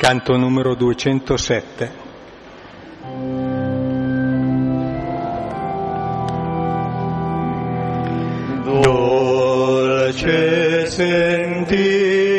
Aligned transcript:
canto 0.00 0.34
numero 0.38 0.74
207. 0.74 1.92
Dolce 8.80 10.86
sentire 10.86 12.29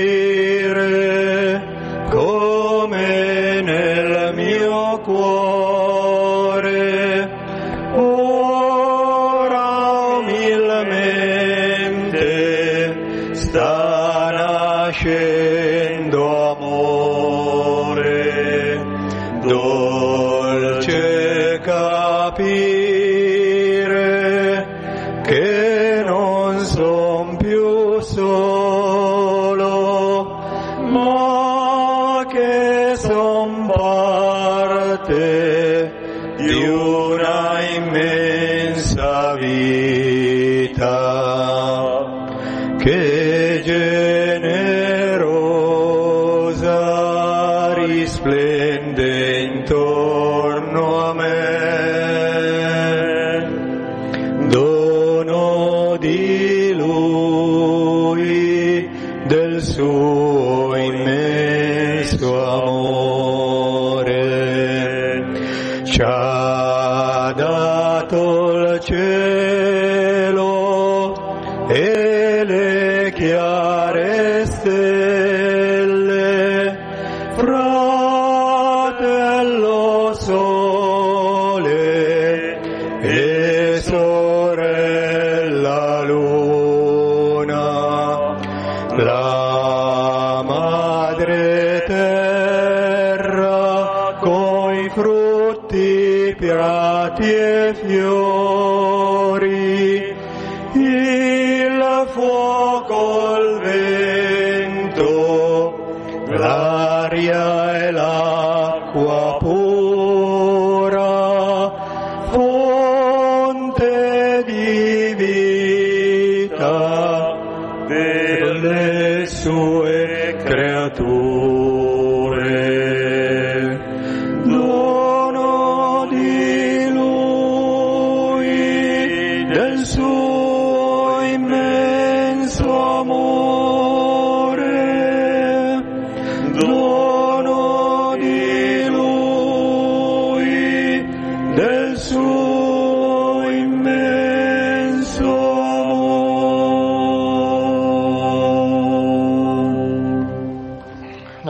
dato 68.02 68.74
il 68.74 68.80
cielo 68.82 69.81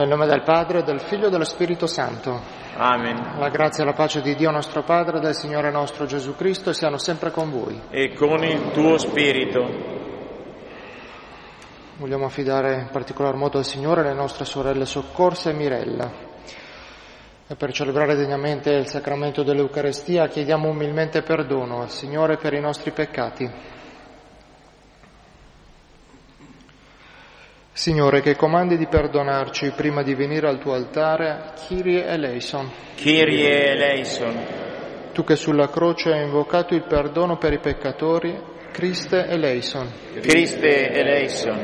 Nel 0.02 0.10
nome 0.10 0.26
del 0.26 0.42
Padre, 0.42 0.82
del 0.82 0.98
Figlio 0.98 1.28
e 1.28 1.30
dello 1.30 1.44
Spirito 1.44 1.86
Santo. 1.86 2.40
Amen. 2.74 3.38
La 3.38 3.50
grazia 3.50 3.84
e 3.84 3.86
la 3.86 3.92
pace 3.92 4.20
di 4.20 4.34
Dio 4.34 4.50
nostro 4.50 4.82
Padre 4.82 5.18
e 5.18 5.20
del 5.20 5.32
Signore 5.32 5.70
nostro 5.70 6.06
Gesù 6.06 6.34
Cristo 6.34 6.72
siano 6.72 6.98
sempre 6.98 7.30
con 7.30 7.52
voi. 7.52 7.80
E 7.88 8.12
con 8.12 8.42
il 8.42 8.72
tuo 8.72 8.98
spirito. 8.98 9.60
Vogliamo 11.98 12.24
affidare 12.24 12.80
in 12.80 12.88
particolar 12.90 13.36
modo 13.36 13.58
al 13.58 13.64
Signore 13.64 14.02
le 14.02 14.12
nostre 14.12 14.44
sorelle 14.44 14.86
Soccorsa 14.86 15.50
e 15.50 15.52
Mirella. 15.52 16.10
E 17.46 17.54
per 17.54 17.72
celebrare 17.72 18.16
degnamente 18.16 18.72
il 18.72 18.88
sacramento 18.88 19.44
dell'Eucarestia 19.44 20.26
chiediamo 20.26 20.68
umilmente 20.68 21.22
perdono 21.22 21.80
al 21.80 21.90
Signore 21.90 22.38
per 22.38 22.54
i 22.54 22.60
nostri 22.60 22.90
peccati. 22.90 23.48
Signore, 27.74 28.20
che 28.20 28.36
comandi 28.36 28.76
di 28.76 28.86
perdonarci 28.86 29.72
prima 29.74 30.02
di 30.02 30.14
venire 30.14 30.46
al 30.46 30.58
tuo 30.58 30.74
altare, 30.74 31.52
Kyrie 31.66 32.04
eleison. 32.06 32.70
Kyrie 32.94 33.70
eleison. 33.70 34.36
Tu 35.12 35.24
che 35.24 35.36
sulla 35.36 35.68
croce 35.70 36.12
hai 36.12 36.22
invocato 36.22 36.74
il 36.74 36.84
perdono 36.84 37.38
per 37.38 37.54
i 37.54 37.60
peccatori, 37.60 38.38
Christe 38.72 39.26
eleison. 39.26 39.90
Christe 40.20 40.90
eleison. 40.90 41.58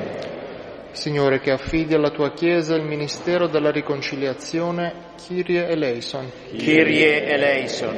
Signore, 0.92 1.40
che 1.40 1.50
affidi 1.50 1.92
alla 1.92 2.10
tua 2.10 2.32
Chiesa 2.32 2.74
il 2.74 2.84
ministero 2.84 3.46
della 3.46 3.70
riconciliazione, 3.70 5.12
Kyrie 5.16 5.68
eleison. 5.68 6.30
Kyrie 6.56 7.26
eleison. 7.26 7.96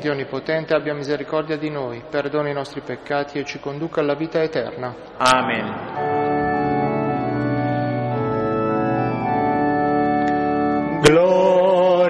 Dio 0.00 0.10
Onnipotente 0.10 0.74
abbia 0.74 0.94
misericordia 0.94 1.56
di 1.56 1.70
noi, 1.70 2.02
perdoni 2.10 2.50
i 2.50 2.54
nostri 2.54 2.80
peccati 2.80 3.38
e 3.38 3.44
ci 3.44 3.60
conduca 3.60 4.00
alla 4.00 4.16
vita 4.16 4.42
eterna. 4.42 4.92
Amen. 5.16 6.41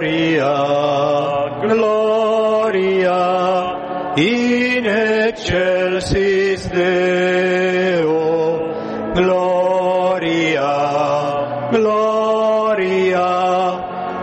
Gloria, 0.03 1.63
gloria, 1.63 3.15
in 4.17 4.85
excelsis 4.85 6.67
Deo. 6.67 8.11
Gloria, 9.15 10.71
gloria, 11.71 13.29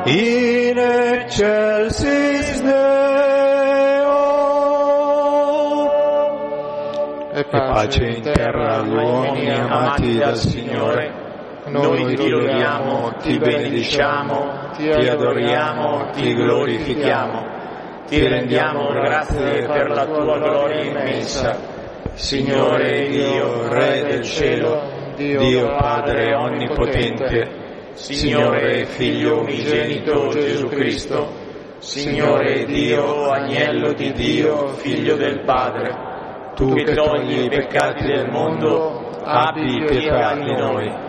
in 0.06 0.78
excelsis 0.78 2.60
Deo. 2.60 4.20
E 7.32 7.46
pace 7.46 8.04
in 8.04 8.22
terra 8.22 8.80
agli 8.80 8.94
uomini 8.96 9.50
amati 9.50 10.18
dal 10.18 10.36
Signore. 10.36 11.29
Noi 11.66 12.16
ti 12.16 12.30
lodiamo, 12.30 13.14
ti 13.22 13.38
benediciamo, 13.38 14.72
ti 14.76 14.90
adoriamo, 14.90 16.10
ti 16.12 16.34
glorifichiamo. 16.34 17.58
Ti 18.08 18.28
rendiamo 18.28 18.92
grazie 18.92 19.68
per 19.68 19.90
la 19.90 20.06
tua 20.06 20.40
gloria 20.40 20.84
immensa. 20.84 21.56
Signore 22.14 23.08
Dio, 23.08 23.68
Re 23.70 24.04
del 24.04 24.24
cielo, 24.24 24.82
Dio 25.16 25.76
Padre 25.78 26.34
Onnipotente, 26.34 27.92
Signore 27.94 28.86
Figlio 28.86 29.42
unigenito 29.42 30.30
Gesù 30.30 30.70
Cristo, 30.70 31.28
Signore 31.78 32.66
Dio, 32.66 33.30
Agnello 33.30 33.94
di 33.94 34.12
Dio, 34.14 34.70
Figlio 34.70 35.16
del 35.16 35.42
Padre, 35.42 36.54
tu 36.56 36.74
che 36.74 36.94
togli 36.94 37.44
i 37.44 37.50
peccati 37.50 38.06
del 38.06 38.30
mondo, 38.30 39.20
abbi 39.24 39.86
pietà 39.86 40.34
di 40.36 40.56
noi. 40.56 41.09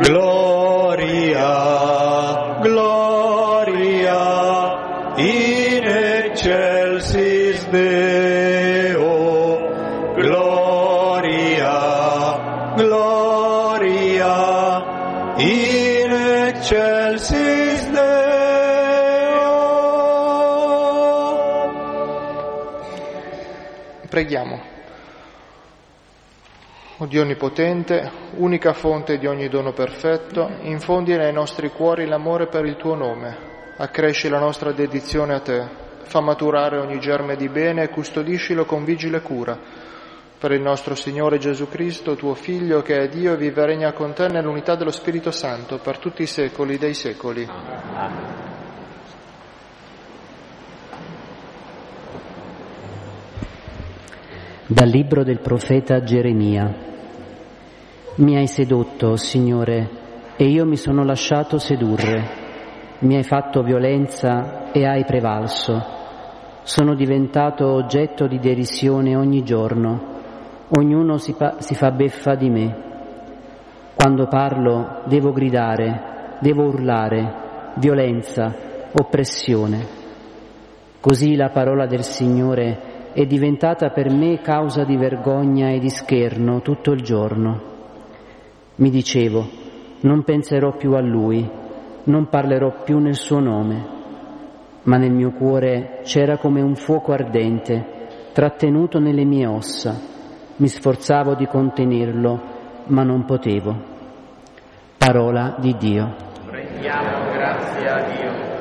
Gloria, 0.00 1.50
gloria, 2.62 4.22
in 5.18 5.84
excelsis 5.84 7.64
Deo. 7.66 9.58
Gloria, 10.14 11.74
gloria, 12.76 14.34
in 15.38 16.12
excelsis 16.46 17.90
Deo. 17.90 18.06
Preghiamo. 24.08 24.67
O 27.00 27.06
Dio 27.06 27.22
Onnipotente, 27.22 28.10
unica 28.38 28.72
fonte 28.72 29.18
di 29.18 29.26
ogni 29.28 29.48
dono 29.48 29.72
perfetto, 29.72 30.50
infondi 30.62 31.16
nei 31.16 31.32
nostri 31.32 31.70
cuori 31.70 32.06
l'amore 32.06 32.48
per 32.48 32.64
il 32.64 32.74
tuo 32.74 32.96
nome, 32.96 33.36
accresci 33.76 34.28
la 34.28 34.40
nostra 34.40 34.72
dedizione 34.72 35.34
a 35.34 35.38
te, 35.38 35.64
fa 36.02 36.20
maturare 36.20 36.76
ogni 36.76 36.98
germe 36.98 37.36
di 37.36 37.48
bene 37.48 37.84
e 37.84 37.88
custodiscilo 37.88 38.64
con 38.64 38.82
vigile 38.82 39.22
cura. 39.22 39.56
Per 40.40 40.50
il 40.50 40.60
nostro 40.60 40.96
Signore 40.96 41.38
Gesù 41.38 41.68
Cristo, 41.68 42.16
tuo 42.16 42.34
Figlio, 42.34 42.82
che 42.82 42.96
è 42.96 43.08
Dio 43.08 43.34
e 43.34 43.36
vive 43.36 43.62
e 43.62 43.66
regna 43.66 43.92
con 43.92 44.12
te 44.12 44.26
nell'unità 44.26 44.74
dello 44.74 44.90
Spirito 44.90 45.30
Santo, 45.30 45.78
per 45.78 45.98
tutti 45.98 46.22
i 46.22 46.26
secoli 46.26 46.78
dei 46.78 46.94
secoli. 46.94 47.48
Dal 54.66 54.88
libro 54.88 55.22
del 55.22 55.38
profeta 55.38 56.02
Geremia. 56.02 56.87
Mi 58.18 58.36
hai 58.36 58.48
sedotto, 58.48 59.14
Signore, 59.14 59.88
e 60.34 60.46
io 60.46 60.66
mi 60.66 60.74
sono 60.74 61.04
lasciato 61.04 61.58
sedurre. 61.58 62.28
Mi 63.00 63.14
hai 63.14 63.22
fatto 63.22 63.62
violenza 63.62 64.72
e 64.72 64.84
hai 64.84 65.04
prevalso. 65.04 65.80
Sono 66.64 66.96
diventato 66.96 67.68
oggetto 67.68 68.26
di 68.26 68.40
derisione 68.40 69.14
ogni 69.14 69.44
giorno. 69.44 70.16
Ognuno 70.76 71.18
si, 71.18 71.34
pa- 71.34 71.60
si 71.60 71.76
fa 71.76 71.92
beffa 71.92 72.34
di 72.34 72.50
me. 72.50 72.76
Quando 73.94 74.26
parlo 74.26 75.02
devo 75.04 75.30
gridare, 75.30 76.38
devo 76.40 76.64
urlare, 76.64 77.72
violenza, 77.74 78.52
oppressione. 78.98 79.86
Così 80.98 81.36
la 81.36 81.50
parola 81.50 81.86
del 81.86 82.02
Signore 82.02 83.12
è 83.12 83.24
diventata 83.26 83.90
per 83.90 84.10
me 84.10 84.40
causa 84.40 84.82
di 84.82 84.96
vergogna 84.96 85.68
e 85.68 85.78
di 85.78 85.88
scherno 85.88 86.62
tutto 86.62 86.90
il 86.90 87.02
giorno. 87.02 87.77
Mi 88.78 88.90
dicevo, 88.90 89.44
non 90.02 90.22
penserò 90.22 90.76
più 90.76 90.92
a 90.92 91.00
Lui, 91.00 91.44
non 92.04 92.28
parlerò 92.28 92.82
più 92.84 92.98
nel 92.98 93.16
suo 93.16 93.40
nome, 93.40 93.86
ma 94.84 94.96
nel 94.96 95.10
mio 95.10 95.32
cuore 95.32 96.00
c'era 96.04 96.36
come 96.36 96.60
un 96.60 96.76
fuoco 96.76 97.10
ardente, 97.10 98.30
trattenuto 98.32 99.00
nelle 99.00 99.24
mie 99.24 99.46
ossa. 99.46 99.98
Mi 100.56 100.68
sforzavo 100.68 101.34
di 101.34 101.46
contenerlo, 101.46 102.40
ma 102.86 103.02
non 103.02 103.24
potevo. 103.24 103.74
Parola 104.96 105.56
di 105.58 105.74
Dio. 105.76 106.14
Rendiamo 106.48 107.32
grazie 107.32 107.88
a 107.88 108.10
Dio. 108.10 108.57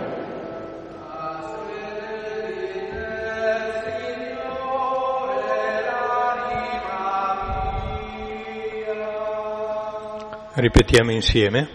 Ripetiamo 10.59 11.12
insieme. 11.12 11.68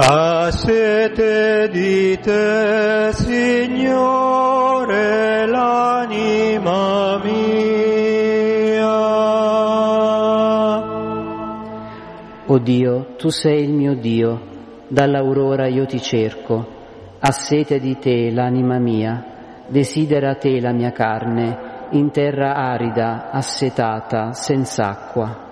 Ha 0.00 0.50
sete 0.50 1.68
di 1.70 2.18
te, 2.18 3.10
Signore, 3.12 4.56
l'anima 5.46 7.20
mia. 7.22 8.96
O 12.46 12.58
Dio, 12.58 13.14
tu 13.16 13.28
sei 13.28 13.62
il 13.62 13.72
mio 13.72 13.94
Dio, 13.94 14.40
dall'aurora 14.88 15.68
io 15.68 15.86
ti 15.86 16.00
cerco, 16.00 16.66
ha 17.20 17.30
sete 17.30 17.78
di 17.78 17.96
te 17.98 18.32
l'anima 18.32 18.80
mia, 18.80 19.66
desidera 19.68 20.34
te 20.34 20.58
la 20.58 20.72
mia 20.72 20.90
carne, 20.90 21.86
in 21.90 22.10
terra 22.10 22.54
arida, 22.56 23.30
assetata, 23.30 24.32
senza 24.32 24.88
acqua. 24.88 25.46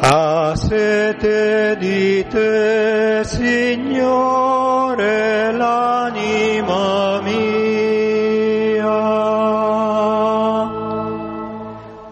Ha 0.00 0.54
sete 0.54 1.76
di 1.76 2.24
te, 2.28 3.22
Signore, 3.24 5.02
l'anima 5.50 7.20
mia. 7.20 7.48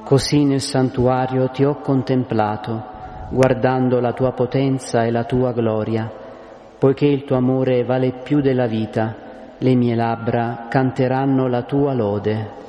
Così 0.02 0.44
nel 0.44 0.60
santuario 0.60 1.48
ti 1.50 1.62
ho 1.64 1.76
contemplato, 1.76 2.82
guardando 3.30 4.00
la 4.00 4.12
tua 4.12 4.32
potenza 4.32 5.04
e 5.04 5.12
la 5.12 5.22
tua 5.22 5.52
gloria, 5.52 6.10
poiché 6.78 7.06
il 7.06 7.22
tuo 7.24 7.36
amore 7.36 7.84
vale 7.84 8.14
più 8.24 8.40
della 8.40 8.66
vita, 8.66 9.14
le 9.58 9.74
mie 9.76 9.94
labbra 9.94 10.66
canteranno 10.68 11.46
la 11.46 11.62
tua 11.62 11.92
lode. 11.94 12.65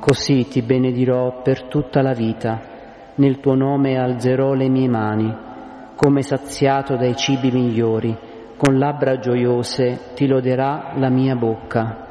Così 0.00 0.46
ti 0.48 0.60
benedirò 0.60 1.40
per 1.40 1.62
tutta 1.62 2.02
la 2.02 2.12
vita, 2.12 2.60
nel 3.14 3.40
tuo 3.40 3.54
nome 3.54 3.96
alzerò 3.96 4.52
le 4.52 4.68
mie 4.68 4.88
mani, 4.88 5.34
come 5.96 6.20
saziato 6.20 6.96
dai 6.96 7.16
cibi 7.16 7.50
migliori, 7.50 8.14
con 8.58 8.76
labbra 8.78 9.18
gioiose 9.18 10.12
ti 10.14 10.26
loderà 10.26 10.92
la 10.96 11.08
mia 11.08 11.36
bocca. 11.36 12.03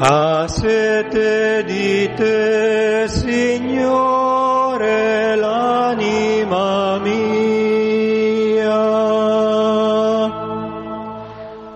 Ha 0.00 0.46
sete 0.46 1.64
di 1.64 2.08
te, 2.14 3.08
Signore, 3.08 3.74
l'anima 5.34 7.00
mia. 7.00 7.18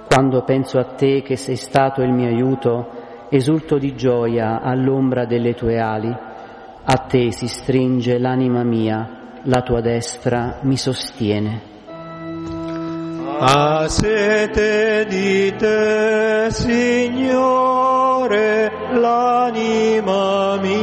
Quando 0.07 0.45
penso 0.45 0.79
a 0.79 0.85
te 0.85 1.23
che 1.23 1.35
sei 1.35 1.57
stato 1.57 2.03
il 2.03 2.13
mio 2.13 2.29
aiuto, 2.29 3.27
esulto 3.29 3.77
di 3.79 3.97
gioia 3.97 4.61
all'ombra 4.61 5.25
delle 5.25 5.55
tue 5.55 5.81
ali. 5.81 6.17
A 6.85 6.97
te 7.09 7.33
si 7.33 7.49
stringe 7.49 8.21
l'anima 8.21 8.63
mia, 8.63 9.41
la 9.43 9.63
tua 9.63 9.81
destra 9.81 10.61
mi 10.63 10.77
sostiene. 10.77 11.72
Ha 13.45 13.89
sete 13.89 15.05
di 15.09 15.53
te, 15.57 16.47
Signore, 16.53 17.91
l'anima 18.93 20.57
mia. 20.59 20.81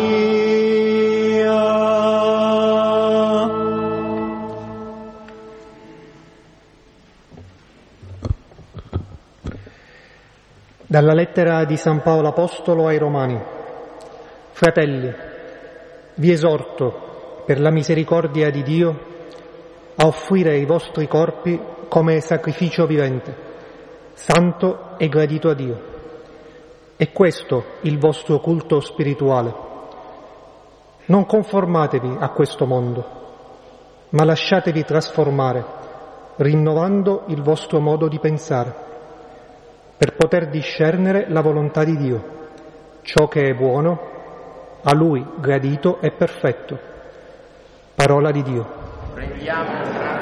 Dalla 10.85 11.13
lettera 11.13 11.63
di 11.63 11.77
San 11.77 12.01
Paolo 12.01 12.27
Apostolo 12.27 12.87
ai 12.87 12.97
Romani. 12.97 13.41
Fratelli, 14.51 15.13
vi 16.15 16.29
esorto, 16.29 17.43
per 17.45 17.61
la 17.61 17.71
misericordia 17.71 18.49
di 18.49 18.63
Dio, 18.63 18.99
a 19.95 20.05
offrire 20.05 20.57
i 20.57 20.65
vostri 20.65 21.07
corpi 21.07 21.77
come 21.89 22.21
sacrificio 22.21 22.85
vivente, 22.85 23.35
santo 24.13 24.97
e 24.97 25.09
gradito 25.09 25.49
a 25.49 25.53
Dio. 25.55 25.81
È 26.95 27.11
questo 27.11 27.63
il 27.81 27.97
vostro 27.97 28.39
culto 28.39 28.79
spirituale. 28.79 29.67
Non 31.05 31.25
conformatevi 31.25 32.17
a 32.19 32.29
questo 32.29 32.65
mondo, 32.65 33.03
ma 34.09 34.23
lasciatevi 34.23 34.83
trasformare, 34.83 35.65
rinnovando 36.37 37.23
il 37.27 37.41
vostro 37.41 37.79
modo 37.79 38.07
di 38.07 38.19
pensare, 38.19 38.73
per 39.97 40.15
poter 40.15 40.49
discernere 40.49 41.25
la 41.29 41.41
volontà 41.41 41.83
di 41.83 41.97
Dio, 41.97 42.23
ciò 43.01 43.27
che 43.27 43.49
è 43.49 43.53
buono, 43.55 43.99
a 44.83 44.93
Lui 44.93 45.25
gradito 45.37 45.99
e 46.01 46.11
perfetto. 46.11 46.79
Parola 47.95 48.31
di 48.31 48.43
Dio. 48.43 48.67
Rendiamo 49.15 50.18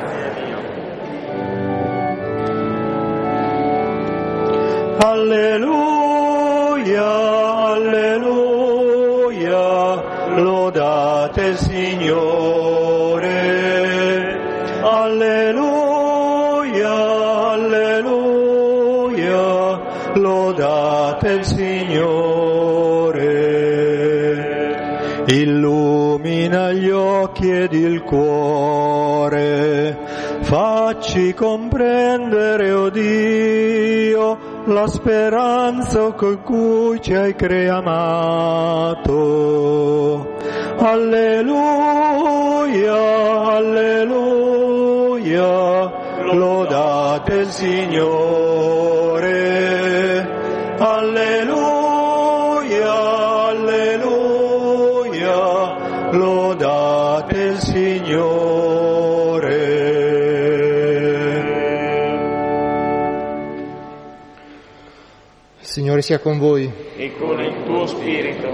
Alleluia. 5.09 5.87
alleluia, 9.37 10.35
lodate 10.35 11.41
il 11.41 11.57
Signore. 11.57 13.25
Alleluia, 14.81 16.25
alleluia, 17.51 18.61
lodate 20.15 21.29
il 21.31 21.43
Signore. 21.43 22.85
Illumina 25.27 26.71
gli 26.71 26.89
occhi 26.89 27.51
ed 27.51 27.73
il 27.73 28.01
cuore, 28.03 29.97
facci 30.41 31.33
comprendere, 31.33 32.71
o 32.71 32.83
oh 32.83 32.89
Dio, 32.89 33.76
la 34.67 34.85
speranza 34.87 36.11
con 36.11 36.41
cui 36.43 36.99
ci 37.01 37.13
hai 37.13 37.33
creato. 37.35 37.85
Alleluia, 40.77 42.15
alleluia, 43.55 44.61
lodate 46.33 47.33
il 47.33 47.49
Signore. 47.49 49.25
Alleluia, 50.77 52.27
alleluia, 53.47 54.91
lodate 56.11 57.39
il 57.39 57.57
Signore. 57.59 59.06
Signore 65.77 66.01
sia 66.01 66.17
con 66.17 66.39
voi. 66.39 66.73
e 66.95 67.13
con 67.19 67.39
il 67.39 67.63
tuo 67.63 67.85
spirito. 67.85 68.51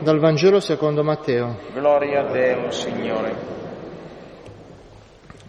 Dal 0.00 0.18
Vangelo 0.18 0.60
secondo 0.60 1.02
Matteo. 1.02 1.56
Gloria 1.72 2.20
a 2.20 2.30
te, 2.30 2.52
o 2.52 2.70
Signore. 2.70 3.34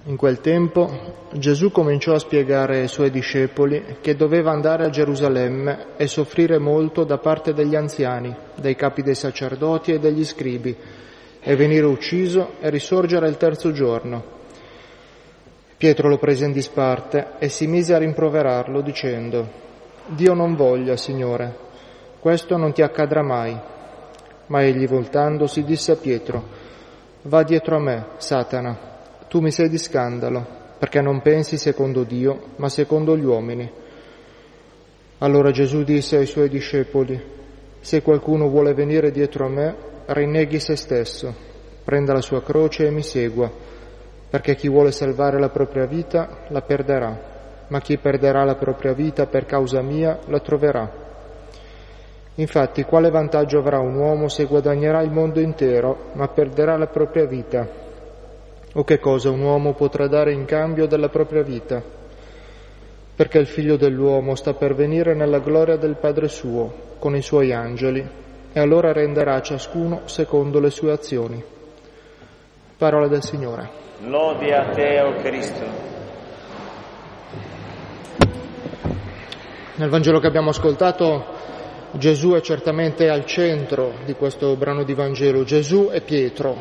In 0.05 0.15
quel 0.15 0.39
tempo 0.39 0.89
Gesù 1.33 1.69
cominciò 1.69 2.13
a 2.13 2.19
spiegare 2.19 2.79
ai 2.79 2.87
suoi 2.87 3.09
discepoli 3.09 3.97
che 3.99 4.15
doveva 4.15 4.51
andare 4.51 4.85
a 4.85 4.89
Gerusalemme 4.89 5.87
e 5.97 6.07
soffrire 6.07 6.59
molto 6.59 7.03
da 7.03 7.17
parte 7.17 7.53
degli 7.53 7.75
anziani, 7.75 8.33
dei 8.55 8.77
capi 8.77 9.01
dei 9.01 9.15
sacerdoti 9.15 9.91
e 9.91 9.99
degli 9.99 10.23
scribi, 10.23 10.73
e 11.41 11.55
venire 11.57 11.87
ucciso 11.87 12.51
e 12.61 12.69
risorgere 12.69 13.27
il 13.27 13.35
terzo 13.35 13.73
giorno. 13.73 14.23
Pietro 15.75 16.07
lo 16.07 16.19
prese 16.19 16.45
in 16.45 16.53
disparte 16.53 17.33
e 17.37 17.49
si 17.49 17.67
mise 17.67 17.93
a 17.93 17.97
rimproverarlo 17.97 18.79
dicendo, 18.79 19.65
Dio 20.09 20.33
non 20.33 20.55
voglia, 20.55 20.95
Signore, 20.95 21.53
questo 22.19 22.55
non 22.55 22.71
ti 22.71 22.81
accadrà 22.81 23.21
mai. 23.21 23.57
Ma 24.47 24.63
egli 24.63 24.87
voltandosi 24.87 25.63
disse 25.63 25.91
a 25.91 25.95
Pietro, 25.97 26.43
Va 27.23 27.43
dietro 27.43 27.75
a 27.75 27.79
me, 27.79 28.05
Satana, 28.15 28.77
tu 29.27 29.41
mi 29.41 29.51
sei 29.51 29.67
di 29.67 29.77
scandalo, 29.77 30.45
perché 30.77 31.01
non 31.01 31.21
pensi 31.21 31.57
secondo 31.57 32.03
Dio, 32.03 32.51
ma 32.55 32.69
secondo 32.69 33.17
gli 33.17 33.25
uomini. 33.25 33.69
Allora 35.17 35.51
Gesù 35.51 35.83
disse 35.83 36.15
ai 36.15 36.25
suoi 36.25 36.47
discepoli, 36.47 37.21
Se 37.81 38.01
qualcuno 38.01 38.47
vuole 38.47 38.73
venire 38.73 39.11
dietro 39.11 39.45
a 39.45 39.49
me, 39.49 39.75
rinneghi 40.05 40.59
se 40.59 40.77
stesso, 40.77 41.35
prenda 41.83 42.13
la 42.13 42.21
sua 42.21 42.41
croce 42.41 42.87
e 42.87 42.91
mi 42.91 43.03
segua, 43.03 43.51
perché 44.29 44.55
chi 44.55 44.69
vuole 44.69 44.93
salvare 44.93 45.37
la 45.37 45.49
propria 45.49 45.85
vita 45.85 46.45
la 46.47 46.61
perderà, 46.61 47.36
ma 47.67 47.81
chi 47.81 47.97
perderà 47.97 48.43
la 48.43 48.55
propria 48.55 48.93
vita 48.93 49.25
per 49.25 49.45
causa 49.45 49.81
mia 49.81 50.19
la 50.27 50.39
troverà. 50.39 51.05
Infatti, 52.35 52.83
quale 52.83 53.09
vantaggio 53.09 53.57
avrà 53.57 53.79
un 53.79 53.95
uomo 53.95 54.27
se 54.27 54.45
guadagnerà 54.45 55.01
il 55.01 55.11
mondo 55.11 55.39
intero, 55.39 56.11
ma 56.13 56.27
perderà 56.27 56.77
la 56.77 56.85
propria 56.85 57.25
vita? 57.25 57.67
O 58.73 58.83
che 58.83 58.99
cosa 58.99 59.31
un 59.31 59.41
uomo 59.41 59.73
potrà 59.73 60.07
dare 60.07 60.33
in 60.33 60.45
cambio 60.45 60.85
della 60.85 61.09
propria 61.09 61.41
vita? 61.41 61.81
Perché 63.15 63.39
il 63.39 63.47
figlio 63.47 63.75
dell'uomo 63.75 64.35
sta 64.35 64.53
per 64.53 64.75
venire 64.75 65.15
nella 65.15 65.39
gloria 65.39 65.77
del 65.77 65.95
Padre 65.95 66.27
suo, 66.27 66.71
con 66.99 67.15
i 67.15 67.23
suoi 67.23 67.51
angeli, 67.51 68.07
e 68.53 68.59
allora 68.59 68.91
renderà 68.91 69.33
a 69.33 69.41
ciascuno 69.41 70.01
secondo 70.05 70.59
le 70.59 70.69
sue 70.69 70.91
azioni. 70.91 71.43
Parola 72.77 73.07
del 73.07 73.23
Signore. 73.23 73.67
Lodi 74.01 74.51
a 74.51 74.69
te, 74.69 75.01
o 75.01 75.15
Cristo. 75.15 75.96
Nel 79.77 79.89
Vangelo 79.89 80.19
che 80.19 80.25
abbiamo 80.25 80.49
ascoltato 80.49 81.23
Gesù 81.91 82.31
è 82.31 82.41
certamente 82.41 83.09
al 83.09 83.25
centro 83.25 83.93
di 84.05 84.13
questo 84.13 84.55
brano 84.55 84.83
di 84.83 84.95
Vangelo, 84.95 85.43
Gesù 85.43 85.89
e 85.91 86.01
Pietro. 86.01 86.57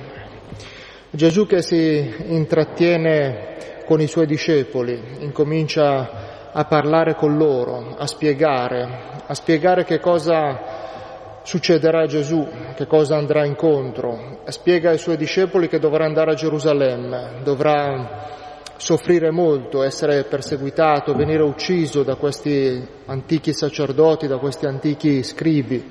Gesù 1.09 1.47
che 1.47 1.63
si 1.63 2.15
intrattiene 2.27 3.55
con 3.87 4.03
i 4.03 4.07
suoi 4.07 4.27
discepoli, 4.27 5.01
incomincia 5.21 6.51
a 6.53 6.65
parlare 6.67 7.15
con 7.15 7.39
loro, 7.39 7.95
a 7.97 8.07
spiegare, 8.07 9.23
a 9.27 9.33
spiegare 9.33 9.85
che 9.85 9.99
cosa 9.99 11.41
succederà 11.43 12.03
a 12.03 12.07
Gesù, 12.07 12.47
che 12.75 12.87
cosa 12.87 13.17
andrà 13.17 13.47
incontro. 13.47 14.41
Spiega 14.49 14.91
ai 14.91 14.99
suoi 14.99 15.17
discepoli 15.17 15.69
che 15.69 15.79
dovrà 15.79 16.05
andare 16.05 16.33
a 16.33 16.35
Gerusalemme, 16.35 17.41
dovrà 17.43 18.35
soffrire 18.77 19.31
molto, 19.31 19.83
essere 19.83 20.25
perseguitato, 20.25 21.15
venire 21.15 21.43
ucciso 21.43 22.03
da 22.03 22.17
questi 22.17 22.87
antichi 23.07 23.53
sacerdoti, 23.53 24.27
da 24.27 24.39
questi 24.39 24.67
antichi 24.67 25.23
scribi, 25.23 25.85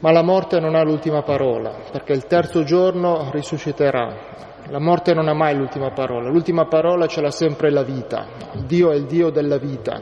ma 0.00 0.10
la 0.10 0.22
morte 0.22 0.58
non 0.58 0.74
ha 0.74 0.82
l'ultima 0.82 1.22
parola, 1.22 1.84
perché 1.90 2.12
il 2.12 2.26
terzo 2.26 2.64
giorno 2.64 3.30
risusciterà. 3.30 4.40
La 4.68 4.80
morte 4.80 5.12
non 5.12 5.28
ha 5.28 5.34
mai 5.34 5.56
l'ultima 5.56 5.90
parola, 5.90 6.28
l'ultima 6.28 6.66
parola 6.66 7.06
ce 7.06 7.20
l'ha 7.20 7.30
sempre 7.30 7.70
la 7.70 7.82
vita. 7.82 8.26
Dio 8.64 8.90
è 8.90 8.96
il 8.96 9.04
Dio 9.04 9.30
della 9.30 9.58
vita. 9.58 10.00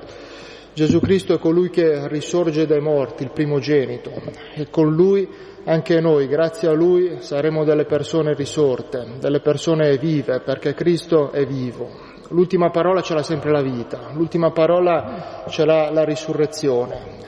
Gesù 0.73 1.01
Cristo 1.01 1.35
è 1.35 1.39
colui 1.39 1.69
che 1.71 2.07
risorge 2.09 2.67
dai 2.67 2.81
morti, 2.81 3.25
il 3.25 3.33
primogenito, 3.33 4.11
e 4.55 4.69
con 4.71 4.93
lui 4.93 5.29
anche 5.65 6.01
noi, 6.01 6.27
grazie 6.27 6.69
a 6.69 6.73
lui, 6.73 7.17
saremo 7.19 7.65
delle 7.65 7.85
persone 7.85 8.35
risorte, 8.35 9.17
delle 9.19 9.41
persone 9.41 9.99
vive, 9.99 10.41
perché 10.41 10.73
Cristo 10.73 11.33
è 11.33 11.45
vivo. 11.45 12.10
L'ultima 12.33 12.71
parola 12.71 13.01
ce 13.01 13.15
l'ha 13.15 13.25
sempre 13.25 13.51
la 13.51 13.61
vita, 13.61 14.11
l'ultima 14.13 14.53
parola 14.53 15.45
ce 15.49 15.65
l'ha 15.65 15.91
la 15.91 16.05
risurrezione. 16.05 17.19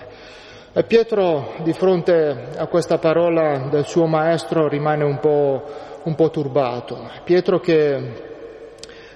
E 0.72 0.84
Pietro, 0.84 1.54
di 1.64 1.72
fronte 1.72 2.50
a 2.56 2.66
questa 2.66 2.98
parola 2.98 3.66
del 3.68 3.84
suo 3.84 4.06
maestro, 4.06 4.68
rimane 4.68 5.02
un 5.02 5.18
po', 5.18 5.64
un 6.04 6.14
po' 6.14 6.30
turbato. 6.30 7.10
Pietro 7.24 7.58
che 7.58 8.30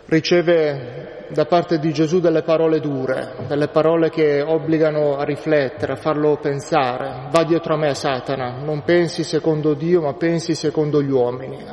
riceve 0.07 1.25
da 1.29 1.47
parte 1.47 1.79
di 1.79 1.93
Gesù 1.93 2.19
delle 2.19 2.43
parole 2.43 2.81
dure, 2.81 3.35
delle 3.47 3.69
parole 3.69 4.11
che 4.11 4.43
obbligano 4.43 5.17
a 5.17 5.23
riflettere, 5.23 5.93
a 5.93 5.97
farlo 5.97 6.37
pensare. 6.37 7.29
Va 7.31 7.45
dietro 7.45 7.75
a 7.75 7.77
me, 7.77 7.95
Satana, 7.95 8.57
non 8.61 8.83
pensi 8.83 9.23
secondo 9.23 9.75
Dio, 9.75 10.01
ma 10.01 10.15
pensi 10.15 10.57
secondo 10.57 11.01
gli 11.01 11.11
uomini. 11.11 11.65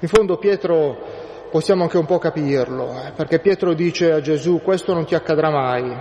In 0.00 0.08
fondo 0.08 0.38
Pietro 0.38 1.17
possiamo 1.50 1.82
anche 1.82 1.98
un 1.98 2.06
po' 2.06 2.18
capirlo, 2.18 2.90
eh, 2.92 3.12
perché 3.14 3.38
Pietro 3.38 3.74
dice 3.74 4.12
a 4.12 4.20
Gesù 4.20 4.60
questo 4.62 4.92
non 4.94 5.04
ti 5.04 5.14
accadrà 5.14 5.50
mai, 5.50 5.94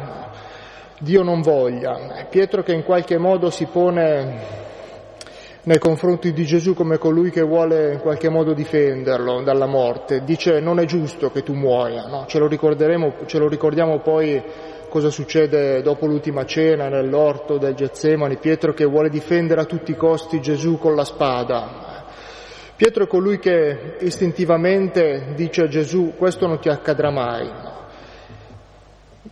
Dio 1.00 1.24
non 1.24 1.42
voglia. 1.42 2.26
Pietro 2.30 2.64
che 2.64 2.74
in 2.74 2.84
qualche 2.84 3.18
modo 3.18 3.50
si 3.50 3.66
pone 3.66 4.66
nei 5.64 5.80
confronti 5.80 6.32
di 6.32 6.46
Gesù 6.46 6.74
come 6.74 6.98
colui 6.98 7.30
che 7.30 7.42
vuole 7.42 7.94
in 7.94 8.00
qualche 8.00 8.30
modo 8.30 8.54
difenderlo 8.54 9.44
dalla 9.44 9.66
morte, 9.66 10.24
dice 10.24 10.60
non 10.60 10.80
è 10.80 10.86
giusto 10.86 11.30
che 11.30 11.44
tu 11.44 11.54
muoia, 11.54 12.08
no? 12.08 12.26
ce, 12.28 12.40
lo 12.40 12.50
ce 13.26 13.38
lo 13.38 13.48
ricordiamo 13.48 14.00
poi 14.00 14.42
cosa 14.90 15.10
succede 15.10 15.82
dopo 15.82 16.06
l'ultima 16.06 16.46
cena 16.46 16.88
nell'orto 16.88 17.58
del 17.58 17.76
Getsemani, 17.76 18.38
Pietro 18.38 18.74
che 18.74 18.86
vuole 18.86 19.10
difendere 19.10 19.62
a 19.62 19.66
tutti 19.66 19.92
i 19.92 19.98
costi 19.98 20.40
Gesù 20.40 20.78
con 20.78 20.96
la 20.96 21.04
spada. 21.04 21.87
Pietro 22.78 23.06
è 23.06 23.08
colui 23.08 23.40
che 23.40 23.96
istintivamente 24.02 25.34
dice 25.34 25.64
a 25.64 25.68
Gesù 25.68 26.14
questo 26.16 26.46
non 26.46 26.60
ti 26.60 26.70
accadrà 26.70 27.10
mai. 27.10 27.50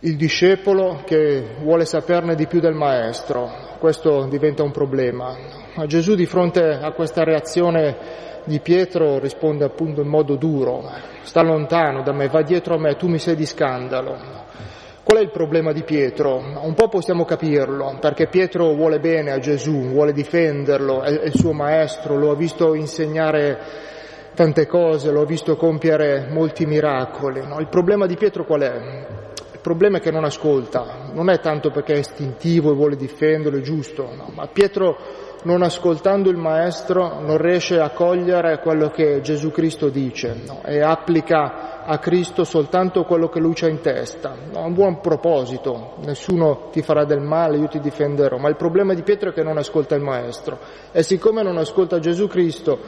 Il 0.00 0.16
discepolo 0.16 1.02
che 1.04 1.54
vuole 1.60 1.84
saperne 1.84 2.34
di 2.34 2.48
più 2.48 2.58
del 2.58 2.74
maestro, 2.74 3.48
questo 3.78 4.26
diventa 4.26 4.64
un 4.64 4.72
problema. 4.72 5.36
Ma 5.76 5.86
Gesù 5.86 6.16
di 6.16 6.26
fronte 6.26 6.60
a 6.70 6.90
questa 6.90 7.22
reazione 7.22 7.96
di 8.46 8.58
Pietro 8.58 9.20
risponde 9.20 9.64
appunto 9.64 10.00
in 10.00 10.08
modo 10.08 10.34
duro, 10.34 10.82
sta 11.22 11.40
lontano 11.42 12.02
da 12.02 12.12
me, 12.12 12.26
va 12.26 12.42
dietro 12.42 12.74
a 12.74 12.78
me, 12.78 12.96
tu 12.96 13.06
mi 13.06 13.18
sei 13.20 13.36
di 13.36 13.46
scandalo. 13.46 14.45
Qual 15.06 15.18
è 15.18 15.22
il 15.22 15.30
problema 15.30 15.70
di 15.70 15.84
Pietro? 15.84 16.42
Un 16.62 16.74
po' 16.74 16.88
possiamo 16.88 17.24
capirlo, 17.24 17.96
perché 18.00 18.26
Pietro 18.26 18.74
vuole 18.74 18.98
bene 18.98 19.30
a 19.30 19.38
Gesù, 19.38 19.82
vuole 19.82 20.12
difenderlo, 20.12 21.02
è 21.02 21.26
il 21.26 21.36
suo 21.36 21.52
maestro, 21.52 22.18
lo 22.18 22.32
ha 22.32 22.34
visto 22.34 22.74
insegnare 22.74 23.56
tante 24.34 24.66
cose, 24.66 25.12
lo 25.12 25.20
ha 25.20 25.24
visto 25.24 25.54
compiere 25.54 26.26
molti 26.28 26.66
miracoli. 26.66 27.46
No? 27.46 27.60
Il 27.60 27.68
problema 27.68 28.06
di 28.06 28.16
Pietro 28.16 28.44
qual 28.44 28.62
è? 28.62 29.06
problema 29.66 29.98
è 29.98 30.00
che 30.00 30.12
non 30.12 30.22
ascolta, 30.22 31.10
non 31.12 31.28
è 31.28 31.40
tanto 31.40 31.72
perché 31.72 31.94
è 31.94 31.98
istintivo 31.98 32.70
e 32.70 32.74
vuole 32.74 32.94
difenderlo, 32.94 33.58
è 33.58 33.62
giusto, 33.62 34.08
no, 34.14 34.30
ma 34.32 34.46
Pietro 34.46 34.96
non 35.46 35.62
ascoltando 35.62 36.28
il 36.28 36.36
Maestro 36.36 37.20
non 37.20 37.38
riesce 37.38 37.78
a 37.78 37.90
cogliere 37.90 38.58
quello 38.58 38.90
che 38.90 39.20
Gesù 39.20 39.52
Cristo 39.52 39.88
dice 39.90 40.42
no, 40.44 40.60
e 40.64 40.80
applica 40.80 41.84
a 41.84 41.98
Cristo 41.98 42.42
soltanto 42.42 43.04
quello 43.04 43.28
che 43.28 43.38
lui 43.38 43.54
c'ha 43.54 43.68
in 43.68 43.80
testa. 43.80 44.34
No, 44.52 44.64
un 44.64 44.74
buon 44.74 45.00
proposito, 45.00 45.94
nessuno 46.04 46.68
ti 46.72 46.82
farà 46.82 47.04
del 47.04 47.20
male, 47.20 47.58
io 47.58 47.68
ti 47.68 47.78
difenderò, 47.78 48.38
ma 48.38 48.48
il 48.48 48.56
problema 48.56 48.92
di 48.92 49.02
Pietro 49.02 49.30
è 49.30 49.32
che 49.32 49.44
non 49.44 49.56
ascolta 49.56 49.94
il 49.94 50.02
Maestro 50.02 50.58
e 50.90 51.04
siccome 51.04 51.44
non 51.44 51.58
ascolta 51.58 52.00
Gesù 52.00 52.26
Cristo 52.26 52.78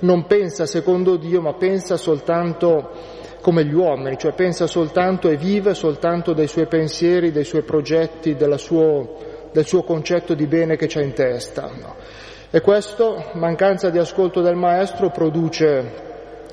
non 0.00 0.26
pensa 0.26 0.66
secondo 0.66 1.16
Dio 1.16 1.40
ma 1.40 1.52
pensa 1.52 1.96
soltanto 1.96 3.18
come 3.40 3.64
gli 3.64 3.72
uomini, 3.72 4.18
cioè 4.18 4.32
pensa 4.32 4.66
soltanto 4.66 5.28
e 5.28 5.36
vive 5.36 5.74
soltanto 5.74 6.32
dei 6.32 6.48
suoi 6.48 6.66
pensieri, 6.66 7.30
dei 7.30 7.44
suoi 7.44 7.62
progetti, 7.62 8.36
suo, 8.56 9.16
del 9.52 9.66
suo 9.66 9.82
concetto 9.82 10.34
di 10.34 10.46
bene 10.46 10.76
che 10.76 10.86
c'ha 10.86 11.02
in 11.02 11.12
testa. 11.12 11.62
No? 11.62 11.96
E 12.50 12.60
questo, 12.60 13.30
mancanza 13.34 13.90
di 13.90 13.98
ascolto 13.98 14.40
del 14.40 14.56
Maestro, 14.56 15.10
produce 15.10 16.08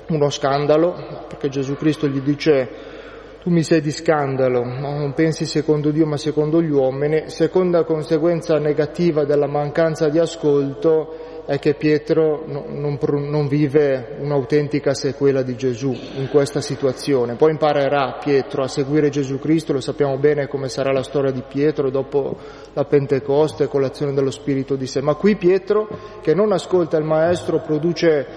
uno 0.09 0.29
scandalo, 0.29 1.25
perché 1.27 1.49
Gesù 1.49 1.75
Cristo 1.75 2.07
gli 2.07 2.21
dice 2.21 2.95
tu 3.41 3.49
mi 3.49 3.63
sei 3.63 3.81
di 3.81 3.91
scandalo, 3.91 4.63
no? 4.63 4.97
non 4.97 5.13
pensi 5.13 5.45
secondo 5.45 5.89
Dio 5.89 6.05
ma 6.05 6.17
secondo 6.17 6.61
gli 6.61 6.69
uomini. 6.69 7.29
Seconda 7.29 7.83
conseguenza 7.83 8.57
negativa 8.57 9.25
della 9.25 9.47
mancanza 9.47 10.09
di 10.09 10.19
ascolto 10.19 11.26
è 11.47 11.59
che 11.59 11.75
Pietro 11.75 12.43
non, 12.45 12.99
non, 12.99 13.47
vive 13.47 14.17
un'autentica 14.19 14.93
sequela 14.93 15.43
di 15.43 15.55
Gesù 15.55 15.95
in 16.15 16.27
questa 16.29 16.59
situazione. 16.59 17.35
Poi 17.35 17.51
imparerà 17.51 18.17
Pietro 18.21 18.63
a 18.63 18.67
seguire 18.67 19.07
Gesù 19.07 19.39
Cristo, 19.39 19.71
lo 19.71 19.79
sappiamo 19.79 20.17
bene 20.17 20.47
come 20.47 20.67
sarà 20.67 20.91
la 20.91 21.03
storia 21.03 21.31
di 21.31 21.41
Pietro 21.47 21.89
dopo 21.89 22.35
la 22.73 22.83
Pentecoste 22.83 23.67
con 23.67 23.79
l'azione 23.79 24.11
dello 24.11 24.29
Spirito 24.29 24.75
di 24.75 24.87
sé. 24.87 24.99
Ma 25.01 25.15
qui 25.15 25.37
Pietro, 25.37 25.87
che 26.21 26.33
non 26.33 26.51
ascolta 26.51 26.97
il 26.97 27.05
Maestro, 27.05 27.61
produce 27.61 28.27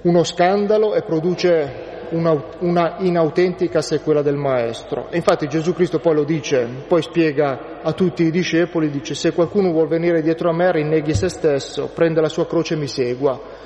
uno 0.00 0.24
scandalo 0.24 0.94
e 0.94 1.02
produce 1.02 1.95
una, 2.10 2.42
una, 2.60 2.96
inautentica 2.98 3.82
sequela 3.82 4.22
del 4.22 4.36
Maestro. 4.36 5.08
E 5.10 5.16
infatti 5.16 5.48
Gesù 5.48 5.72
Cristo 5.72 5.98
poi 5.98 6.14
lo 6.14 6.24
dice, 6.24 6.66
poi 6.86 7.02
spiega 7.02 7.80
a 7.82 7.92
tutti 7.92 8.24
i 8.24 8.30
discepoli, 8.30 8.90
dice 8.90 9.14
se 9.14 9.32
qualcuno 9.32 9.70
vuol 9.70 9.88
venire 9.88 10.22
dietro 10.22 10.50
a 10.50 10.52
me 10.52 10.70
rinneghi 10.72 11.14
se 11.14 11.28
stesso, 11.28 11.90
prende 11.92 12.20
la 12.20 12.28
sua 12.28 12.46
croce 12.46 12.74
e 12.74 12.76
mi 12.76 12.88
segua. 12.88 13.64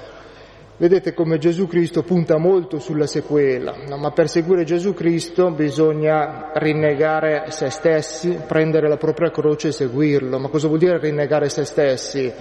Vedete 0.81 1.13
come 1.13 1.37
Gesù 1.37 1.67
Cristo 1.67 2.03
punta 2.03 2.39
molto 2.39 2.79
sulla 2.79 3.07
sequela, 3.07 3.77
no? 3.87 3.99
ma 3.99 4.13
per 4.13 4.31
seguire 4.31 4.65
Gesù 4.65 4.95
Cristo 4.95 5.51
bisogna 5.51 6.53
rinnegare 6.55 7.51
se 7.51 7.69
stessi, 7.69 8.41
prendere 8.47 8.89
la 8.89 8.97
propria 8.97 9.31
croce 9.31 9.69
e 9.69 9.73
seguirlo. 9.73 10.39
Ma 10.39 10.49
cosa 10.49 10.69
vuol 10.69 10.79
dire 10.79 10.99
rinnegare 10.99 11.51
se 11.51 11.67
stessi? 11.67 12.33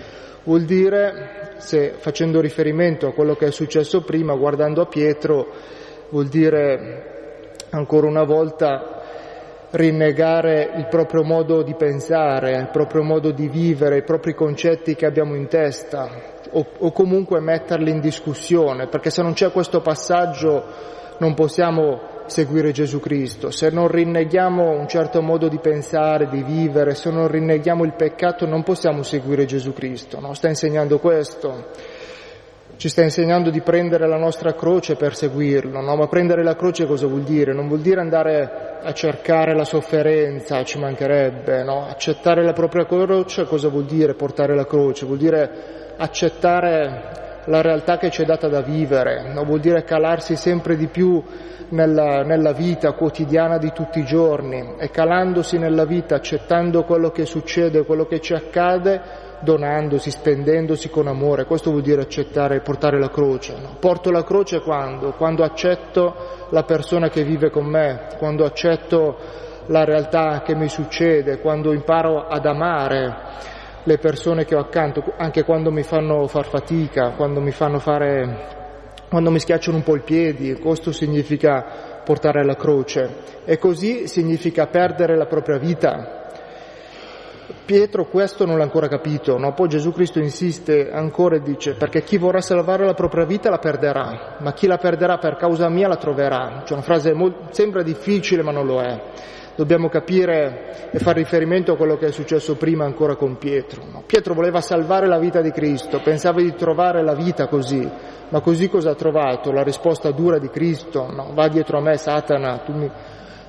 Vuol 0.45 0.61
dire, 0.61 1.55
se 1.57 1.95
facendo 1.97 2.39
riferimento 2.39 3.07
a 3.07 3.13
quello 3.13 3.35
che 3.35 3.47
è 3.47 3.51
successo 3.51 4.03
prima, 4.03 4.33
guardando 4.35 4.81
a 4.81 4.85
Pietro, 4.85 5.47
vuol 6.09 6.27
dire 6.27 7.57
ancora 7.69 8.07
una 8.07 8.23
volta 8.23 8.99
rinnegare 9.71 10.71
il 10.77 10.87
proprio 10.87 11.23
modo 11.23 11.61
di 11.61 11.75
pensare, 11.75 12.57
il 12.57 12.69
proprio 12.71 13.03
modo 13.03 13.31
di 13.31 13.47
vivere, 13.47 13.97
i 13.97 14.03
propri 14.03 14.33
concetti 14.33 14.95
che 14.95 15.05
abbiamo 15.05 15.35
in 15.35 15.47
testa 15.47 16.09
o, 16.51 16.65
o 16.77 16.91
comunque 16.91 17.39
metterli 17.39 17.91
in 17.91 17.99
discussione, 17.99 18.87
perché 18.87 19.11
se 19.11 19.21
non 19.21 19.33
c'è 19.33 19.51
questo 19.51 19.81
passaggio 19.81 20.97
non 21.19 21.35
possiamo 21.35 22.17
seguire 22.25 22.71
Gesù 22.71 22.99
Cristo, 22.99 23.51
se 23.51 23.69
non 23.69 23.87
rinneghiamo 23.87 24.69
un 24.71 24.87
certo 24.87 25.21
modo 25.21 25.47
di 25.47 25.59
pensare, 25.59 26.29
di 26.29 26.43
vivere, 26.43 26.95
se 26.95 27.11
non 27.11 27.27
rinneghiamo 27.27 27.83
il 27.83 27.93
peccato 27.93 28.45
non 28.45 28.63
possiamo 28.63 29.03
seguire 29.03 29.45
Gesù 29.45 29.73
Cristo, 29.73 30.19
no? 30.19 30.33
sta 30.33 30.47
insegnando 30.47 30.99
questo 30.99 31.67
ci 32.79 32.87
sta 32.87 33.01
insegnando 33.01 33.49
di 33.49 33.59
prendere 33.59 34.07
la 34.07 34.15
nostra 34.15 34.53
croce 34.53 34.95
per 34.95 35.13
seguirlo, 35.13 35.81
no? 35.81 35.97
Ma 35.97 36.07
prendere 36.07 36.43
la 36.43 36.55
croce 36.55 36.85
cosa 36.85 37.07
vuol 37.07 37.23
dire? 37.23 37.51
Non 37.51 37.67
vuol 37.67 37.81
dire 37.81 37.99
andare 37.99 38.79
a 38.81 38.93
cercare 38.93 39.53
la 39.53 39.65
sofferenza, 39.65 40.63
ci 40.63 40.79
mancherebbe, 40.79 41.61
no? 41.63 41.85
Accettare 41.85 42.41
la 42.41 42.53
propria 42.53 42.85
croce 42.85 43.43
cosa 43.43 43.67
vuol 43.67 43.83
dire 43.83 44.13
portare 44.13 44.55
la 44.55 44.65
croce? 44.65 45.05
Vuol 45.05 45.17
dire 45.17 45.93
accettare 45.97 47.41
la 47.47 47.59
realtà 47.61 47.97
che 47.97 48.09
ci 48.11 48.21
è 48.21 48.25
data 48.25 48.47
da 48.47 48.61
vivere, 48.61 49.29
no? 49.33 49.43
vuol 49.43 49.59
dire 49.59 49.83
calarsi 49.83 50.37
sempre 50.37 50.77
di 50.77 50.87
più 50.87 51.21
nella, 51.69 52.23
nella, 52.23 52.53
vita 52.53 52.93
quotidiana 52.93 53.57
di 53.57 53.73
tutti 53.73 53.99
i 53.99 54.05
giorni 54.05 54.75
e 54.77 54.89
calandosi 54.89 55.57
nella 55.57 55.83
vita, 55.83 56.15
accettando 56.15 56.85
quello 56.85 57.09
che 57.09 57.25
succede, 57.25 57.83
quello 57.83 58.05
che 58.05 58.21
ci 58.21 58.33
accade, 58.33 59.27
donandosi, 59.41 60.11
spendendosi 60.11 60.89
con 60.89 61.07
amore. 61.07 61.45
Questo 61.45 61.71
vuol 61.71 61.81
dire 61.81 62.01
accettare 62.01 62.57
e 62.57 62.61
portare 62.61 62.99
la 62.99 63.09
croce. 63.09 63.55
No? 63.59 63.75
Porto 63.79 64.11
la 64.11 64.23
croce 64.23 64.61
quando? 64.61 65.11
Quando 65.13 65.43
accetto 65.43 66.47
la 66.49 66.63
persona 66.63 67.09
che 67.09 67.23
vive 67.23 67.49
con 67.49 67.65
me, 67.65 68.07
quando 68.17 68.45
accetto 68.45 69.17
la 69.67 69.83
realtà 69.83 70.41
che 70.41 70.55
mi 70.55 70.67
succede, 70.67 71.39
quando 71.39 71.73
imparo 71.73 72.27
ad 72.27 72.45
amare 72.45 73.15
le 73.83 73.97
persone 73.97 74.45
che 74.45 74.55
ho 74.55 74.59
accanto, 74.59 75.03
anche 75.17 75.43
quando 75.43 75.71
mi 75.71 75.83
fanno 75.83 76.27
far 76.27 76.47
fatica, 76.47 77.11
quando 77.11 77.39
mi 77.39 77.51
fanno 77.51 77.79
fare, 77.79 78.57
quando 79.09 79.31
mi 79.31 79.39
schiacciano 79.39 79.77
un 79.77 79.83
po' 79.83 79.95
i 79.95 80.01
piedi, 80.01 80.53
questo 80.59 80.91
significa 80.91 82.01
portare 82.03 82.43
la 82.43 82.55
croce. 82.55 83.37
E 83.45 83.57
così 83.57 84.07
significa 84.07 84.67
perdere 84.67 85.15
la 85.15 85.25
propria 85.25 85.57
vita, 85.57 86.18
Pietro 87.69 88.07
questo 88.07 88.47
non 88.47 88.57
l'ha 88.57 88.63
ancora 88.63 88.87
capito, 88.87 89.37
no? 89.37 89.53
poi 89.53 89.67
Gesù 89.67 89.91
Cristo 89.91 90.17
insiste 90.17 90.89
ancora 90.89 91.35
e 91.35 91.41
dice 91.43 91.75
perché 91.75 92.01
chi 92.01 92.17
vorrà 92.17 92.41
salvare 92.41 92.83
la 92.83 92.95
propria 92.95 93.25
vita 93.25 93.51
la 93.51 93.59
perderà, 93.59 94.37
ma 94.39 94.53
chi 94.53 94.65
la 94.65 94.77
perderà 94.77 95.19
per 95.19 95.35
causa 95.35 95.69
mia 95.69 95.87
la 95.87 95.97
troverà. 95.97 96.63
Cioè 96.65 96.73
una 96.77 96.81
frase 96.81 97.13
molto, 97.13 97.49
sembra 97.51 97.83
difficile 97.83 98.41
ma 98.41 98.51
non 98.51 98.65
lo 98.65 98.81
è. 98.81 98.99
Dobbiamo 99.55 99.87
capire 99.87 100.89
e 100.89 100.97
fare 100.97 101.19
riferimento 101.19 101.73
a 101.73 101.77
quello 101.77 101.95
che 101.97 102.07
è 102.07 102.11
successo 102.11 102.55
prima 102.55 102.85
ancora 102.85 103.15
con 103.15 103.37
Pietro. 103.37 103.83
No? 103.85 104.01
Pietro 104.03 104.33
voleva 104.33 104.61
salvare 104.61 105.05
la 105.05 105.19
vita 105.19 105.39
di 105.39 105.51
Cristo, 105.51 106.01
pensava 106.01 106.41
di 106.41 106.55
trovare 106.55 107.03
la 107.03 107.13
vita 107.13 107.45
così, 107.45 107.87
ma 108.29 108.39
così 108.39 108.67
cosa 108.67 108.89
ha 108.89 108.95
trovato? 108.95 109.51
La 109.51 109.61
risposta 109.61 110.09
dura 110.09 110.39
di 110.39 110.49
Cristo, 110.49 111.11
no? 111.11 111.33
va 111.35 111.47
dietro 111.47 111.77
a 111.77 111.81
me 111.81 111.97
Satana, 111.97 112.63
tu 112.65 112.73
mi, 112.73 112.89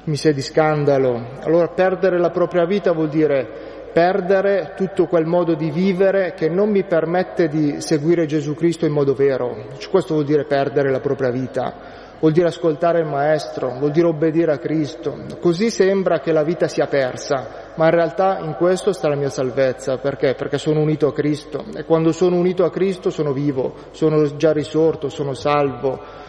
mi 0.04 0.16
sei 0.16 0.34
di 0.34 0.42
scandalo. 0.42 1.38
Allora 1.40 1.68
perdere 1.68 2.18
la 2.18 2.28
propria 2.28 2.66
vita 2.66 2.92
vuol 2.92 3.08
dire 3.08 3.69
perdere 3.92 4.72
tutto 4.76 5.06
quel 5.06 5.26
modo 5.26 5.54
di 5.54 5.70
vivere 5.70 6.34
che 6.34 6.48
non 6.48 6.70
mi 6.70 6.84
permette 6.84 7.48
di 7.48 7.80
seguire 7.80 8.26
Gesù 8.26 8.54
Cristo 8.54 8.86
in 8.86 8.92
modo 8.92 9.14
vero. 9.14 9.66
Questo 9.90 10.14
vuol 10.14 10.26
dire 10.26 10.44
perdere 10.44 10.90
la 10.90 11.00
propria 11.00 11.30
vita, 11.30 11.74
vuol 12.20 12.32
dire 12.32 12.48
ascoltare 12.48 13.00
il 13.00 13.06
Maestro, 13.06 13.76
vuol 13.78 13.90
dire 13.90 14.06
obbedire 14.06 14.52
a 14.52 14.58
Cristo. 14.58 15.16
Così 15.40 15.70
sembra 15.70 16.20
che 16.20 16.32
la 16.32 16.44
vita 16.44 16.68
sia 16.68 16.86
persa, 16.86 17.72
ma 17.74 17.86
in 17.86 17.90
realtà 17.90 18.38
in 18.40 18.54
questo 18.54 18.92
sta 18.92 19.08
la 19.08 19.16
mia 19.16 19.30
salvezza. 19.30 19.98
Perché? 19.98 20.34
Perché 20.34 20.58
sono 20.58 20.80
unito 20.80 21.08
a 21.08 21.12
Cristo 21.12 21.64
e 21.74 21.84
quando 21.84 22.12
sono 22.12 22.36
unito 22.36 22.64
a 22.64 22.70
Cristo 22.70 23.10
sono 23.10 23.32
vivo, 23.32 23.74
sono 23.90 24.36
già 24.36 24.52
risorto, 24.52 25.08
sono 25.08 25.34
salvo. 25.34 26.28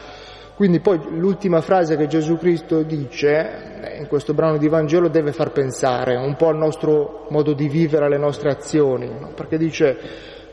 Quindi 0.62 0.80
poi 0.80 1.00
l'ultima 1.18 1.60
frase 1.62 1.98
che 1.98 2.06
Gesù 2.06 2.38
Cristo 2.38 2.84
dice 2.84 3.80
eh, 3.82 3.98
in 3.98 4.06
questo 4.06 4.36
brano 4.36 4.60
di 4.60 4.68
Vangelo 4.68 5.08
deve 5.08 5.32
far 5.32 5.52
pensare 5.52 6.16
un 6.16 6.36
po' 6.36 6.50
al 6.50 6.58
nostro 6.58 7.26
modo 7.32 7.54
di 7.54 7.68
vivere, 7.68 8.06
alle 8.06 8.20
nostre 8.20 8.52
azioni, 8.52 9.08
no? 9.08 9.32
perché 9.34 9.58
dice 9.58 9.98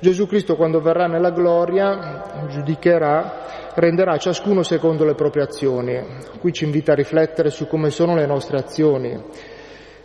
Gesù 0.01 0.27
Cristo 0.27 0.57
quando 0.57 0.81
verrà 0.81 1.09
nella 1.09 1.31
gloria 1.31 2.47
giudicherà, 2.49 3.73
renderà 3.75 4.17
ciascuno 4.17 4.63
secondo 4.63 5.05
le 5.05 5.15
proprie 5.15 5.43
azioni. 5.43 6.03
Qui 6.41 6.55
ci 6.55 6.65
invita 6.65 6.93
a 6.93 6.95
riflettere 6.95 7.51
su 7.51 7.67
come 7.67 7.91
sono 7.91 8.15
le 8.15 8.25
nostre 8.25 8.57
azioni. 8.57 9.23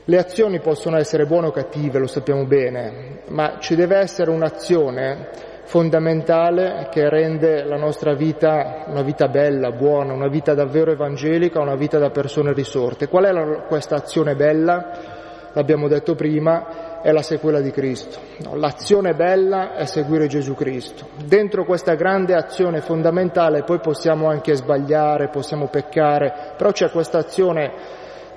Le 0.04 0.18
azioni 0.18 0.60
possono 0.60 0.98
essere 0.98 1.26
buone 1.26 1.48
o 1.48 1.52
cattive, 1.52 2.00
lo 2.00 2.08
sappiamo 2.08 2.44
bene, 2.46 3.22
ma 3.30 3.56
ci 3.60 3.74
deve 3.74 4.00
essere 4.00 4.32
un'azione 4.32 5.53
fondamentale 5.64 6.88
che 6.92 7.10
rende 7.10 7.64
la 7.64 7.78
nostra 7.78 8.14
vita 8.14 8.84
una 8.88 9.02
vita 9.02 9.28
bella, 9.28 9.72
buona, 9.72 10.14
una 10.14 10.28
vita 10.28 10.54
davvero 10.54 10.92
evangelica, 10.92 11.60
una 11.60 11.76
vita 11.76 11.98
da 11.98 12.10
persone 12.10 12.54
risorte. 12.54 13.08
Qual 13.08 13.26
è 13.26 13.32
la, 13.32 13.64
questa 13.68 13.96
azione 13.96 14.36
bella? 14.36 15.22
L'abbiamo 15.54 15.88
detto 15.88 16.16
prima, 16.16 17.02
è 17.02 17.12
la 17.12 17.22
sequela 17.22 17.60
di 17.60 17.70
Cristo. 17.70 18.18
No, 18.40 18.56
l'azione 18.56 19.14
bella 19.14 19.76
è 19.76 19.86
seguire 19.86 20.28
Gesù 20.28 20.56
Cristo. 20.56 21.10
Dentro 21.26 21.64
questa 21.64 21.94
grande 21.94 22.34
azione 22.34 22.82
fondamentale 22.82 23.64
poi 23.64 23.80
possiamo 23.80 24.28
anche 24.30 24.56
sbagliare, 24.56 25.30
possiamo 25.30 25.68
peccare, 25.68 26.54
però 26.58 26.72
c'è 26.72 26.90
questa 26.90 27.20
azione 27.20 27.72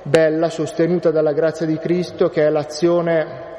bella 0.03 0.51
sostenuta 0.51 1.11
dalla 1.11 1.33
grazia 1.33 1.67
di 1.67 1.79
Cristo 1.79 2.29
che 2.29 2.45
è 2.45 2.51
l'azione 2.51 3.55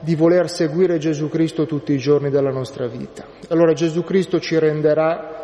di 0.00 0.14
voler 0.14 0.48
seguire 0.48 0.98
Gesù 0.98 1.28
Cristo 1.28 1.66
tutti 1.66 1.92
i 1.92 1.98
giorni 1.98 2.30
della 2.30 2.50
nostra 2.50 2.86
vita. 2.86 3.24
Allora 3.48 3.72
Gesù 3.72 4.02
Cristo 4.02 4.40
ci 4.40 4.58
renderà 4.58 5.38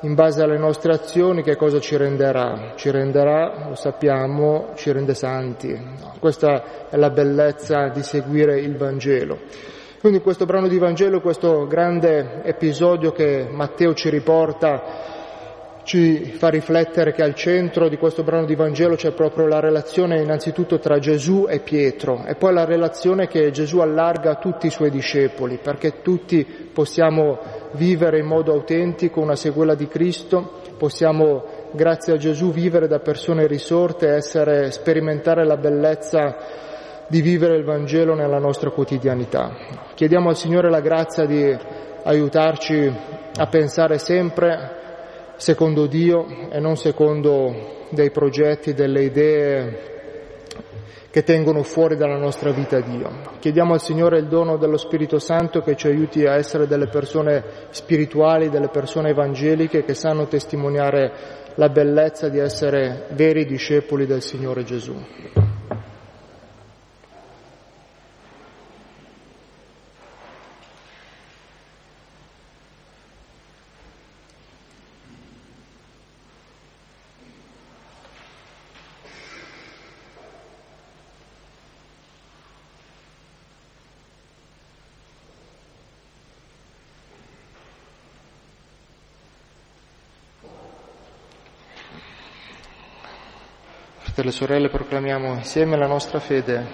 in 0.00 0.14
base 0.14 0.42
alle 0.42 0.58
nostre 0.58 0.92
azioni 0.92 1.42
che 1.42 1.56
cosa 1.56 1.80
ci 1.80 1.96
renderà? 1.96 2.74
Ci 2.76 2.90
renderà, 2.90 3.66
lo 3.68 3.74
sappiamo, 3.74 4.72
ci 4.74 4.92
rende 4.92 5.14
santi. 5.14 5.76
Questa 6.20 6.88
è 6.88 6.96
la 6.96 7.10
bellezza 7.10 7.88
di 7.88 8.02
seguire 8.02 8.60
il 8.60 8.76
Vangelo. 8.76 9.38
Quindi 10.00 10.20
questo 10.20 10.44
brano 10.44 10.68
di 10.68 10.78
Vangelo, 10.78 11.20
questo 11.20 11.66
grande 11.66 12.42
episodio 12.44 13.10
che 13.10 13.48
Matteo 13.50 13.94
ci 13.94 14.10
riporta, 14.10 15.15
ci 15.86 16.32
fa 16.32 16.48
riflettere 16.48 17.12
che 17.12 17.22
al 17.22 17.36
centro 17.36 17.88
di 17.88 17.96
questo 17.96 18.24
brano 18.24 18.44
di 18.44 18.56
Vangelo 18.56 18.96
c'è 18.96 19.12
proprio 19.12 19.46
la 19.46 19.60
relazione 19.60 20.20
innanzitutto 20.20 20.80
tra 20.80 20.98
Gesù 20.98 21.46
e 21.48 21.60
Pietro 21.60 22.24
e 22.26 22.34
poi 22.34 22.52
la 22.52 22.64
relazione 22.64 23.28
che 23.28 23.52
Gesù 23.52 23.78
allarga 23.78 24.32
a 24.32 24.34
tutti 24.34 24.66
i 24.66 24.70
suoi 24.70 24.90
discepoli, 24.90 25.60
perché 25.62 26.02
tutti 26.02 26.44
possiamo 26.44 27.38
vivere 27.74 28.18
in 28.18 28.26
modo 28.26 28.52
autentico 28.52 29.20
una 29.20 29.36
sequela 29.36 29.76
di 29.76 29.86
Cristo, 29.86 30.54
possiamo 30.76 31.44
grazie 31.70 32.14
a 32.14 32.18
Gesù 32.18 32.50
vivere 32.50 32.88
da 32.88 32.98
persone 32.98 33.46
risorte, 33.46 34.08
essere, 34.08 34.72
sperimentare 34.72 35.46
la 35.46 35.56
bellezza 35.56 36.36
di 37.06 37.20
vivere 37.20 37.58
il 37.58 37.64
Vangelo 37.64 38.16
nella 38.16 38.40
nostra 38.40 38.70
quotidianità. 38.70 39.54
Chiediamo 39.94 40.30
al 40.30 40.36
Signore 40.36 40.68
la 40.68 40.80
grazia 40.80 41.26
di 41.26 41.56
aiutarci 42.02 42.92
a 43.36 43.46
pensare 43.46 43.98
sempre 43.98 44.82
secondo 45.36 45.86
Dio 45.86 46.48
e 46.50 46.58
non 46.60 46.76
secondo 46.76 47.84
dei 47.90 48.10
progetti, 48.10 48.74
delle 48.74 49.02
idee 49.02 49.94
che 51.10 51.22
tengono 51.22 51.62
fuori 51.62 51.96
dalla 51.96 52.18
nostra 52.18 52.52
vita 52.52 52.78
Dio. 52.80 53.10
Chiediamo 53.38 53.72
al 53.72 53.80
Signore 53.80 54.18
il 54.18 54.26
dono 54.26 54.58
dello 54.58 54.76
Spirito 54.76 55.18
Santo 55.18 55.62
che 55.62 55.74
ci 55.74 55.86
aiuti 55.86 56.26
a 56.26 56.34
essere 56.34 56.66
delle 56.66 56.88
persone 56.88 57.42
spirituali, 57.70 58.50
delle 58.50 58.68
persone 58.68 59.10
evangeliche 59.10 59.82
che 59.82 59.94
sanno 59.94 60.26
testimoniare 60.26 61.12
la 61.54 61.70
bellezza 61.70 62.28
di 62.28 62.38
essere 62.38 63.06
veri 63.12 63.46
discepoli 63.46 64.04
del 64.04 64.20
Signore 64.20 64.62
Gesù. 64.62 64.94
Fratelli 94.26 94.28
e 94.28 94.30
sorelle, 94.30 94.68
proclamiamo 94.68 95.34
insieme 95.34 95.76
la 95.76 95.86
nostra 95.86 96.18
fede. 96.18 96.64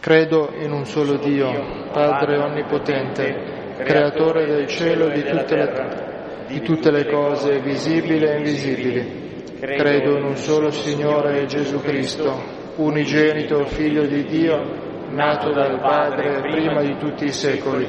Credo 0.00 0.52
in 0.60 0.72
un 0.72 0.84
solo 0.84 1.16
Dio, 1.16 1.88
Padre 1.92 2.38
Onnipotente, 2.38 3.74
Creatore 3.78 4.46
del 4.46 4.66
cielo 4.66 5.08
e 5.08 5.22
di 5.22 5.28
tutte 5.28 5.56
le, 5.56 6.46
di 6.46 6.60
tutte 6.60 6.90
le 6.90 7.06
cose 7.06 7.60
visibili 7.60 8.24
e 8.24 8.36
invisibili. 8.36 9.44
Credo 9.58 10.16
in 10.16 10.24
un 10.24 10.36
solo 10.36 10.70
Signore 10.70 11.46
Gesù 11.46 11.80
Cristo, 11.80 12.40
unigenito 12.76 13.64
Figlio 13.66 14.06
di 14.06 14.24
Dio, 14.24 15.06
nato 15.10 15.52
dal 15.52 15.80
Padre 15.80 16.40
prima 16.40 16.82
di 16.82 16.96
tutti 16.98 17.24
i 17.24 17.32
secoli, 17.32 17.88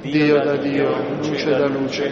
Dio 0.00 0.40
da 0.40 0.56
Dio, 0.56 1.16
luce 1.22 1.50
da 1.50 1.66
luce, 1.66 2.10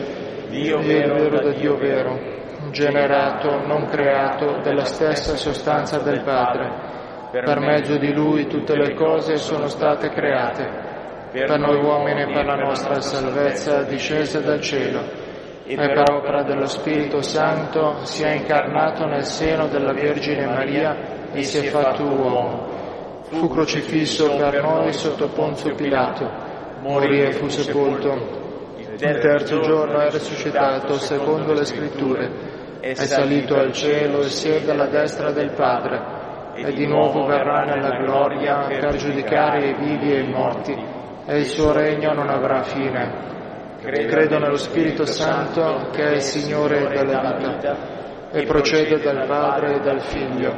Dio 0.48 0.80
vero 0.80 1.28
da 1.28 1.52
Dio 1.52 1.76
vero 1.76 2.39
generato, 2.70 3.66
non 3.66 3.86
creato, 3.86 4.60
della 4.62 4.84
stessa 4.84 5.36
sostanza 5.36 5.98
del 5.98 6.22
Padre. 6.22 6.98
Per 7.30 7.58
mezzo 7.60 7.96
di 7.96 8.12
Lui 8.12 8.46
tutte 8.46 8.76
le 8.76 8.94
cose 8.94 9.36
sono 9.36 9.68
state 9.68 10.10
create. 10.10 10.88
Per 11.32 11.58
noi 11.58 11.76
uomini 11.76 12.22
e 12.22 12.32
per 12.32 12.44
la 12.44 12.56
nostra 12.56 13.00
salvezza 13.00 13.84
discese 13.84 14.42
dal 14.42 14.60
cielo 14.60 15.28
e 15.64 15.76
per 15.76 16.02
opera 16.10 16.42
dello 16.42 16.66
Spirito 16.66 17.22
Santo 17.22 18.04
si 18.04 18.24
è 18.24 18.32
incarnato 18.32 19.06
nel 19.06 19.24
seno 19.24 19.68
della 19.68 19.92
Vergine 19.92 20.46
Maria 20.46 21.30
e 21.32 21.44
si 21.44 21.58
è 21.58 21.62
fatto 21.70 22.02
uomo. 22.02 22.66
Fu 23.22 23.48
crocifisso 23.48 24.34
per 24.34 24.60
noi 24.60 24.92
sotto 24.92 25.28
Ponzio 25.28 25.72
Pilato, 25.76 26.28
morì 26.80 27.22
e 27.22 27.32
fu 27.32 27.46
sepolto. 27.46 28.39
Il 29.02 29.18
terzo 29.18 29.60
giorno 29.60 29.98
è 30.00 30.10
risuscitato 30.10 30.98
secondo 30.98 31.54
le 31.54 31.64
scritture 31.64 32.30
è 32.80 32.92
salito 32.94 33.56
al 33.56 33.72
cielo 33.72 34.20
e 34.20 34.28
siede 34.28 34.72
alla 34.72 34.88
destra 34.88 35.30
del 35.30 35.52
Padre 35.52 36.52
e 36.54 36.72
di 36.72 36.86
nuovo 36.86 37.24
verrà 37.24 37.64
nella 37.64 37.96
gloria 37.96 38.66
per 38.66 38.96
giudicare 38.96 39.68
i 39.68 39.74
vivi 39.74 40.12
e 40.12 40.20
i 40.20 40.28
morti 40.28 40.76
e 41.24 41.38
il 41.38 41.46
suo 41.46 41.72
regno 41.72 42.12
non 42.12 42.28
avrà 42.28 42.62
fine. 42.62 43.78
Credo 43.80 44.38
nello 44.38 44.56
Spirito 44.56 45.06
Santo 45.06 45.88
che 45.92 46.02
è 46.02 46.14
il 46.16 46.20
Signore 46.20 46.88
della 46.88 47.36
vita 47.38 48.30
e 48.30 48.44
procede 48.44 49.00
dal 49.00 49.26
Padre 49.26 49.76
e 49.76 49.80
dal 49.80 50.02
Figlio 50.02 50.54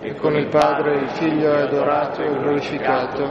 e 0.00 0.14
con 0.14 0.34
il 0.34 0.48
Padre 0.48 0.98
il 0.98 1.10
Figlio 1.10 1.52
è 1.52 1.60
adorato 1.60 2.22
e 2.22 2.28
glorificato 2.28 3.22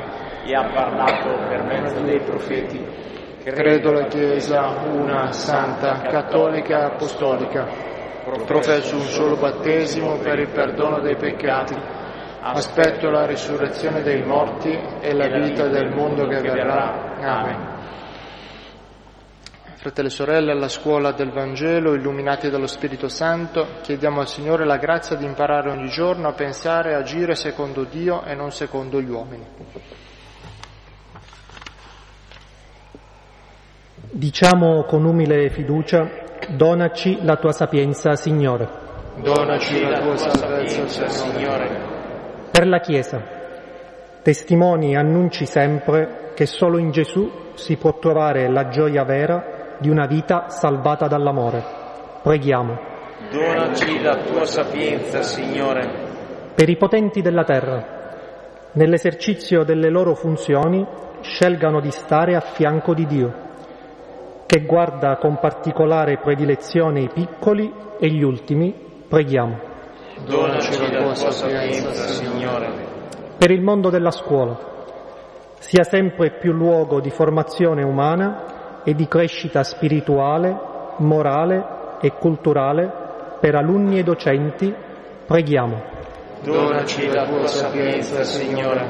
e 0.46 0.54
ha 0.56 0.70
parlato 0.74 1.48
per 1.50 1.64
mezzo 1.64 2.00
dei 2.00 2.22
profeti. 2.22 3.03
Credo 3.44 3.92
la 3.92 4.08
Chiesa 4.08 4.68
una, 4.86 5.34
santa, 5.34 6.00
cattolica 6.00 6.86
apostolica 6.86 7.92
professo 8.46 8.96
un 8.96 9.02
solo 9.02 9.36
battesimo 9.36 10.18
per 10.20 10.40
il 10.40 10.50
perdono 10.50 11.02
dei 11.02 11.18
peccati, 11.18 11.76
aspetto 12.40 13.10
la 13.10 13.26
risurrezione 13.26 14.02
dei 14.02 14.24
morti 14.24 14.72
e 14.72 15.14
la 15.14 15.28
vita 15.28 15.68
del 15.68 15.90
mondo 15.90 16.26
che 16.26 16.40
verrà. 16.40 17.18
Amen. 17.20 17.72
Fratelli 19.76 20.08
e 20.08 20.12
sorelle, 20.12 20.52
alla 20.52 20.70
scuola 20.70 21.12
del 21.12 21.32
Vangelo, 21.32 21.94
illuminati 21.94 22.50
dallo 22.50 22.68
Spirito 22.68 23.10
Santo, 23.10 23.80
chiediamo 23.82 24.22
al 24.22 24.30
Signore 24.30 24.64
la 24.64 24.78
grazia 24.78 25.18
di 25.18 25.26
imparare 25.26 25.70
ogni 25.70 25.90
giorno 25.90 26.30
a 26.30 26.34
pensare 26.34 26.92
e 26.92 26.94
agire 26.94 27.36
secondo 27.36 27.84
Dio 27.84 28.24
e 28.24 28.34
non 28.36 28.52
secondo 28.52 29.02
gli 29.02 29.10
uomini. 29.10 29.46
Diciamo 34.16 34.84
con 34.84 35.06
umile 35.06 35.50
fiducia, 35.50 36.08
donaci 36.56 37.18
la 37.24 37.36
tua 37.38 37.52
sapienza, 37.52 38.16
Signore. 38.16 38.70
Donaci 39.16 39.82
la 39.82 40.02
tua 40.02 40.16
salvezza, 40.16 41.08
Signore. 41.08 41.68
Per 42.52 42.68
la 42.68 42.80
Chiesa, 42.80 43.20
testimoni 44.22 44.92
e 44.92 44.98
annunci 44.98 45.48
sempre 45.48 46.32
che 46.36 46.46
solo 46.46 46.78
in 46.78 46.92
Gesù 46.92 47.28
si 47.56 47.76
può 47.76 47.98
trovare 47.98 48.52
la 48.52 48.68
gioia 48.68 49.04
vera 49.04 49.78
di 49.80 49.90
una 49.90 50.06
vita 50.06 50.48
salvata 50.48 51.08
dall'amore. 51.08 51.64
Preghiamo. 52.22 52.78
Donaci 53.32 54.00
la 54.00 54.18
tua 54.18 54.46
sapienza, 54.46 55.24
Signore. 55.24 56.52
Per 56.54 56.70
i 56.70 56.78
potenti 56.78 57.24
della 57.24 57.46
terra, 57.46 57.84
nell'esercizio 58.74 59.64
delle 59.64 59.90
loro 59.90 60.14
funzioni, 60.14 60.86
scelgano 61.22 61.80
di 61.80 61.90
stare 61.90 62.36
a 62.36 62.42
fianco 62.42 62.94
di 62.94 63.08
Dio 63.08 63.43
che 64.54 64.66
guarda 64.66 65.18
con 65.18 65.40
particolare 65.40 66.20
predilezione 66.20 67.00
i 67.00 67.10
piccoli 67.12 67.74
e 68.00 68.08
gli 68.08 68.22
ultimi, 68.22 68.72
preghiamo. 69.08 69.60
Donaci 70.28 70.92
la 70.92 71.02
tua 71.02 71.16
sapienza, 71.16 72.06
Signore. 72.06 72.70
Per 73.36 73.50
il 73.50 73.64
mondo 73.64 73.90
della 73.90 74.12
scuola, 74.12 74.56
sia 75.58 75.84
sempre 75.84 76.38
più 76.40 76.52
luogo 76.52 77.02
di 77.02 77.10
formazione 77.10 77.82
umana 77.82 78.84
e 78.84 78.94
di 78.94 79.08
crescita 79.08 79.64
spirituale, 79.64 80.56
morale 80.98 81.98
e 82.00 82.12
culturale 82.12 82.92
per 83.40 83.56
alunni 83.56 83.98
e 83.98 84.04
docenti, 84.04 84.72
preghiamo. 85.26 85.82
Donaci 86.44 87.12
la 87.12 87.26
tua 87.26 87.48
sapienza, 87.48 88.24
Signore. 88.24 88.86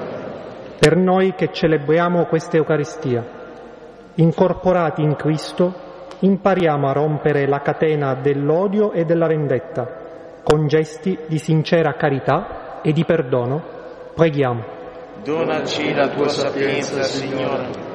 Per 0.78 0.98
noi 0.98 1.34
che 1.36 1.54
celebriamo 1.54 2.26
questa 2.26 2.58
Eucaristia, 2.58 3.43
Incorporati 4.16 5.02
in 5.02 5.16
Cristo, 5.16 5.74
impariamo 6.20 6.88
a 6.88 6.94
rompere 6.94 7.48
la 7.48 7.62
catena 7.62 8.14
dell'odio 8.16 8.92
e 8.92 9.06
della 9.06 9.28
vendetta 9.28 10.02
con 10.44 10.68
gesti 10.68 11.18
di 11.28 11.40
sincera 11.40 11.94
carità 11.94 12.82
e 12.82 12.92
di 12.92 13.06
perdono. 13.06 13.64
Preghiamo. 14.14 14.82
Donaci 15.24 15.94
la 15.94 16.10
tua 16.10 16.28
sapienza, 16.28 17.02
Signore. 17.02 17.92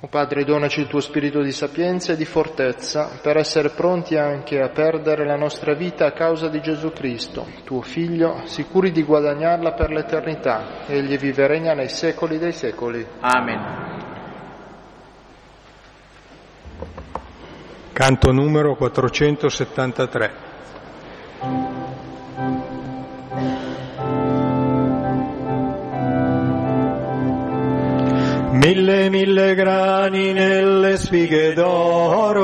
O 0.00 0.06
Padre, 0.06 0.44
donaci 0.44 0.80
il 0.80 0.86
tuo 0.86 1.00
spirito 1.00 1.40
di 1.40 1.50
sapienza 1.50 2.12
e 2.12 2.16
di 2.16 2.26
fortezza 2.26 3.18
per 3.22 3.38
essere 3.38 3.70
pronti 3.70 4.16
anche 4.18 4.60
a 4.60 4.68
perdere 4.68 5.24
la 5.24 5.36
nostra 5.36 5.74
vita 5.74 6.04
a 6.04 6.12
causa 6.12 6.48
di 6.48 6.60
Gesù 6.60 6.92
Cristo, 6.92 7.46
tuo 7.64 7.80
Figlio, 7.80 8.42
sicuri 8.44 8.92
di 8.92 9.02
guadagnarla 9.02 9.72
per 9.72 9.90
l'eternità. 9.90 10.84
Egli 10.86 11.16
vive 11.16 11.44
e 11.44 11.46
regna 11.46 11.72
nei 11.72 11.88
secoli 11.88 12.38
dei 12.38 12.52
secoli. 12.52 13.04
Amen. 13.20 13.83
Canto 17.94 18.32
numero 18.32 18.74
473. 18.74 20.32
Mille 28.50 29.08
mille 29.10 29.54
grani 29.54 30.32
nelle 30.32 30.96
spighe 30.96 31.52
d'oro 31.52 32.42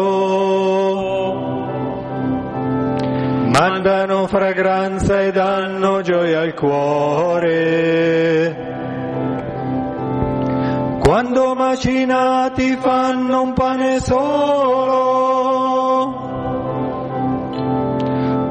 mandano 3.46 4.28
fragranza 4.28 5.20
e 5.20 5.32
danno 5.32 6.00
gioia 6.00 6.42
al 6.42 6.54
cuore. 6.54 7.90
Quando 11.10 11.56
macinati 11.56 12.76
fanno 12.76 13.42
un 13.42 13.52
pane 13.52 13.98
solo, 13.98 14.28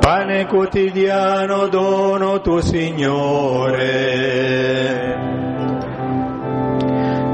pane 0.02 0.46
quotidiano 0.46 1.68
dono 1.70 2.42
tuo 2.42 2.60
Signore. 2.60 3.78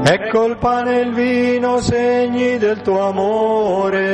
Ecco 0.04 0.46
il 0.46 0.58
pane 0.58 0.96
e 0.96 1.00
il 1.00 1.12
vino, 1.12 1.78
segni 1.78 2.58
del 2.58 2.82
tuo 2.82 3.08
amore. 3.08 4.04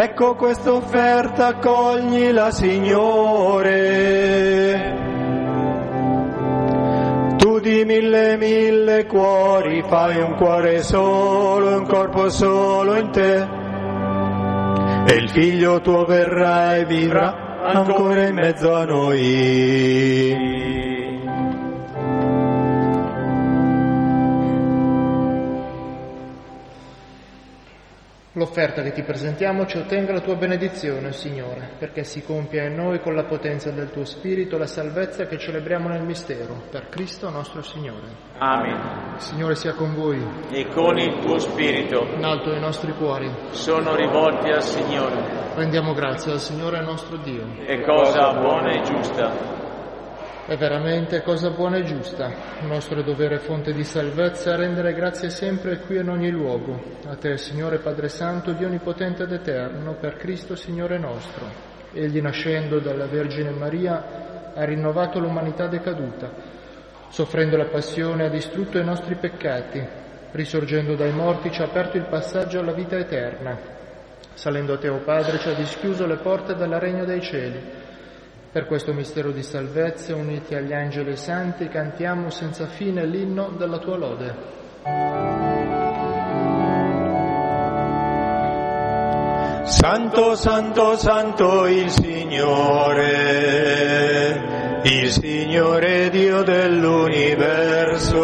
Ecco 0.00 0.36
questa 0.36 0.74
offerta, 0.74 1.48
accoglila 1.48 2.52
Signore. 2.52 3.98
Mille 7.84 8.36
mille 8.36 9.06
cuori 9.06 9.82
fai 9.86 10.20
un 10.20 10.34
cuore 10.34 10.82
solo, 10.82 11.76
un 11.76 11.86
corpo 11.86 12.28
solo 12.28 12.96
in 12.96 13.10
te. 13.10 13.46
E 15.06 15.16
il 15.16 15.28
figlio 15.30 15.80
tuo 15.80 16.04
verrà 16.04 16.76
e 16.76 16.84
vivrà 16.84 17.62
ancora 17.62 18.26
in 18.26 18.34
mezzo 18.34 18.74
a 18.74 18.84
noi. 18.84 20.26
L'offerta 28.38 28.82
che 28.82 28.92
ti 28.92 29.02
presentiamo 29.02 29.66
ci 29.66 29.78
ottenga 29.78 30.12
la 30.12 30.20
tua 30.20 30.36
benedizione, 30.36 31.10
Signore, 31.10 31.70
perché 31.76 32.04
si 32.04 32.22
compia 32.22 32.66
in 32.68 32.76
noi 32.76 33.00
con 33.00 33.16
la 33.16 33.24
potenza 33.24 33.72
del 33.72 33.90
tuo 33.90 34.04
Spirito 34.04 34.56
la 34.56 34.66
salvezza 34.66 35.26
che 35.26 35.38
celebriamo 35.38 35.88
nel 35.88 36.04
mistero, 36.04 36.62
per 36.70 36.88
Cristo 36.88 37.30
nostro 37.30 37.62
Signore. 37.62 38.06
Amen. 38.38 39.14
Il 39.14 39.20
Signore 39.20 39.56
sia 39.56 39.74
con 39.74 39.92
voi, 39.92 40.24
E 40.52 40.68
con 40.68 40.96
il 40.98 41.18
tuo 41.18 41.36
spirito 41.38 42.06
in 42.14 42.22
alto 42.22 42.52
i 42.52 42.60
nostri 42.60 42.92
cuori. 42.92 43.28
sono 43.50 43.96
rivolti 43.96 44.50
al 44.50 44.62
Signore. 44.62 45.16
Rendiamo 45.56 45.92
grazie 45.92 46.30
al 46.30 46.38
Signore 46.38 46.80
nostro 46.80 47.16
Dio. 47.16 47.44
È 47.66 47.80
cosa 47.80 48.34
buona 48.38 48.70
e 48.70 48.82
giusta. 48.82 49.66
È 50.48 50.56
veramente 50.56 51.20
cosa 51.20 51.50
buona 51.50 51.76
e 51.76 51.84
giusta, 51.84 52.32
nostro 52.62 53.02
dovere 53.02 53.38
fonte 53.38 53.74
di 53.74 53.84
salvezza, 53.84 54.56
rendere 54.56 54.94
grazie 54.94 55.28
sempre 55.28 55.80
qui 55.80 55.96
e 55.96 56.00
in 56.00 56.08
ogni 56.08 56.30
luogo. 56.30 56.82
A 57.06 57.16
te, 57.16 57.36
Signore 57.36 57.80
Padre 57.80 58.08
Santo, 58.08 58.52
Dio 58.52 58.66
Onnipotente 58.66 59.24
ed 59.24 59.32
Eterno, 59.32 59.96
per 60.00 60.16
Cristo 60.16 60.56
Signore 60.56 60.96
nostro. 60.96 61.44
Egli, 61.92 62.22
nascendo 62.22 62.78
dalla 62.78 63.04
Vergine 63.04 63.50
Maria, 63.50 64.52
ha 64.54 64.64
rinnovato 64.64 65.18
l'umanità 65.18 65.66
decaduta. 65.66 66.30
Soffrendo 67.10 67.58
la 67.58 67.66
passione, 67.66 68.24
ha 68.24 68.30
distrutto 68.30 68.78
i 68.78 68.84
nostri 68.84 69.16
peccati. 69.16 69.86
Risorgendo 70.30 70.94
dai 70.94 71.12
morti, 71.12 71.52
ci 71.52 71.60
ha 71.60 71.66
aperto 71.66 71.98
il 71.98 72.06
passaggio 72.08 72.60
alla 72.60 72.72
vita 72.72 72.96
eterna. 72.96 73.54
Salendo 74.32 74.72
a 74.72 74.78
te, 74.78 74.88
o 74.88 75.00
Padre, 75.00 75.40
ci 75.40 75.48
ha 75.50 75.54
dischiuso 75.54 76.06
le 76.06 76.16
porte 76.16 76.54
del 76.54 76.72
regno 76.80 77.04
dei 77.04 77.20
cieli. 77.20 77.86
Per 78.50 78.64
questo 78.64 78.94
mistero 78.94 79.30
di 79.30 79.42
salvezza, 79.42 80.14
uniti 80.16 80.54
agli 80.54 80.72
angeli 80.72 81.16
santi, 81.16 81.68
cantiamo 81.68 82.30
senza 82.30 82.66
fine 82.66 83.04
l'inno 83.04 83.50
della 83.50 83.76
tua 83.76 83.98
lode. 83.98 84.34
Santo, 89.64 90.34
santo, 90.34 90.96
santo 90.96 91.66
il 91.66 91.90
Signore, 91.90 93.10
il 94.84 95.10
Signore 95.10 96.08
Dio 96.08 96.42
dell'universo. 96.42 98.16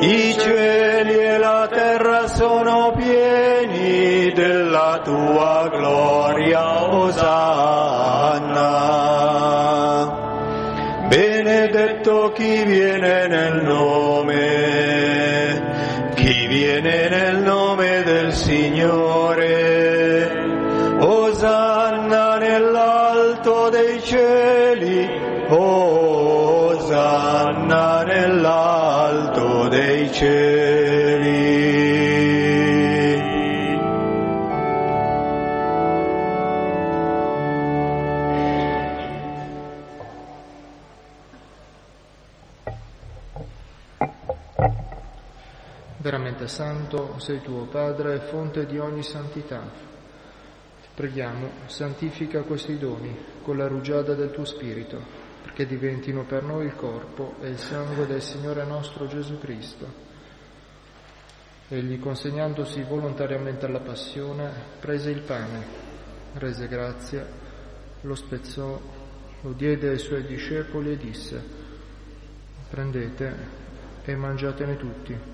I 0.00 0.34
cieli 0.38 1.18
e 1.18 1.36
la 1.36 1.68
terra 1.70 2.26
sono 2.26 2.94
pieni 2.96 4.32
della 4.32 4.98
tua 5.04 5.68
gloria, 5.70 6.90
Osanna. 6.90 7.91
Veramente 46.42 46.48
santo 46.48 47.18
sei 47.20 47.40
tu, 47.40 47.68
Padre, 47.68 48.18
fonte 48.22 48.66
di 48.66 48.78
ogni 48.78 49.02
santità. 49.04 49.60
Ti 49.60 50.88
preghiamo, 50.94 51.50
santifica 51.66 52.42
questi 52.42 52.78
doni 52.78 53.16
con 53.42 53.56
la 53.56 53.68
rugiada 53.68 54.14
del 54.14 54.32
tuo 54.32 54.44
Spirito, 54.44 55.00
perché 55.42 55.66
diventino 55.66 56.24
per 56.24 56.42
noi 56.42 56.66
il 56.66 56.74
corpo 56.74 57.36
e 57.40 57.50
il 57.50 57.58
sangue 57.58 58.06
del 58.06 58.20
Signore 58.20 58.64
nostro 58.64 59.06
Gesù 59.06 59.38
Cristo. 59.38 59.86
Egli, 61.68 62.00
consegnandosi 62.00 62.82
volontariamente 62.82 63.66
alla 63.66 63.80
passione, 63.80 64.50
prese 64.80 65.10
il 65.10 65.20
pane, 65.20 65.64
rese 66.34 66.66
grazie, 66.66 67.24
lo 68.00 68.14
spezzò, 68.16 68.80
lo 69.42 69.52
diede 69.52 69.90
ai 69.90 69.98
suoi 69.98 70.24
discepoli 70.24 70.92
e 70.92 70.96
disse, 70.96 71.44
prendete 72.68 73.36
e 74.04 74.16
mangiatene 74.16 74.76
tutti. 74.76 75.31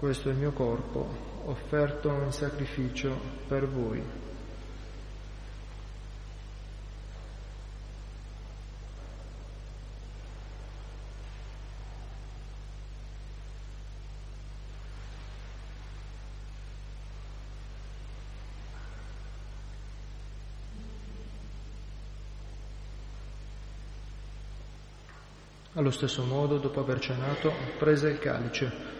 Questo 0.00 0.30
è 0.30 0.32
il 0.32 0.38
mio 0.38 0.52
corpo, 0.52 1.06
offerto 1.44 2.08
in 2.08 2.32
sacrificio 2.32 3.20
per 3.46 3.68
voi. 3.68 4.02
Allo 25.74 25.90
stesso 25.90 26.24
modo, 26.24 26.56
dopo 26.56 26.80
aver 26.80 27.00
cenato, 27.00 27.52
prese 27.78 28.08
il 28.08 28.18
calice, 28.18 28.99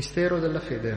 Mistero 0.00 0.38
della 0.38 0.60
fede. 0.60 0.96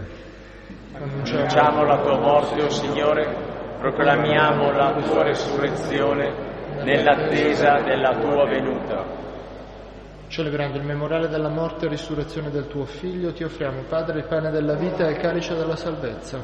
Annunciamo 0.94 1.84
la 1.84 2.00
tua 2.00 2.18
morte, 2.20 2.62
o 2.62 2.68
oh 2.68 2.70
Signore, 2.70 3.76
proclamiamo 3.78 4.72
la 4.72 4.94
tua 4.94 5.24
resurrezione 5.24 6.34
nell'attesa 6.86 7.82
della 7.82 8.18
tua 8.18 8.46
venuta. 8.46 9.06
Celebrando 10.28 10.78
il 10.78 10.86
memoriale 10.86 11.28
della 11.28 11.50
morte 11.50 11.86
e 11.86 11.90
risurrezione 11.90 12.50
del 12.50 12.68
tuo 12.68 12.86
Figlio, 12.86 13.34
ti 13.34 13.44
offriamo, 13.44 13.82
Padre, 13.90 14.20
il 14.20 14.26
pane 14.26 14.52
della 14.52 14.76
vita 14.76 15.06
e 15.06 15.12
il 15.12 15.18
calice 15.18 15.54
della 15.54 15.76
salvezza. 15.76 16.40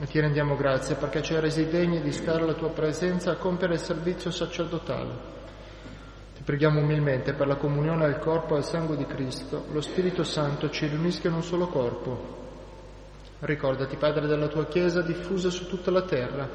E 0.00 0.06
ti 0.06 0.20
rendiamo 0.20 0.54
grazie 0.54 0.94
perché 0.94 1.22
ci 1.22 1.34
hai 1.34 1.40
resi 1.40 1.68
degni 1.68 2.00
di 2.02 2.12
stare 2.12 2.42
alla 2.42 2.54
tua 2.54 2.70
presenza 2.70 3.32
a 3.32 3.34
compiere 3.34 3.74
il 3.74 3.80
servizio 3.80 4.30
sacerdotale. 4.30 5.39
Ti 6.40 6.46
preghiamo 6.46 6.80
umilmente 6.80 7.34
per 7.34 7.46
la 7.46 7.56
comunione 7.56 8.06
al 8.06 8.18
corpo 8.18 8.54
e 8.54 8.56
al 8.56 8.64
sangue 8.64 8.96
di 8.96 9.04
Cristo, 9.04 9.66
lo 9.72 9.82
Spirito 9.82 10.24
Santo 10.24 10.70
ci 10.70 10.86
riunisca 10.86 11.28
in 11.28 11.34
un 11.34 11.42
solo 11.42 11.66
corpo. 11.66 12.38
Ricordati, 13.40 13.96
Padre, 13.96 14.26
della 14.26 14.48
tua 14.48 14.64
Chiesa 14.64 15.02
diffusa 15.02 15.50
su 15.50 15.68
tutta 15.68 15.90
la 15.90 16.00
terra 16.00 16.48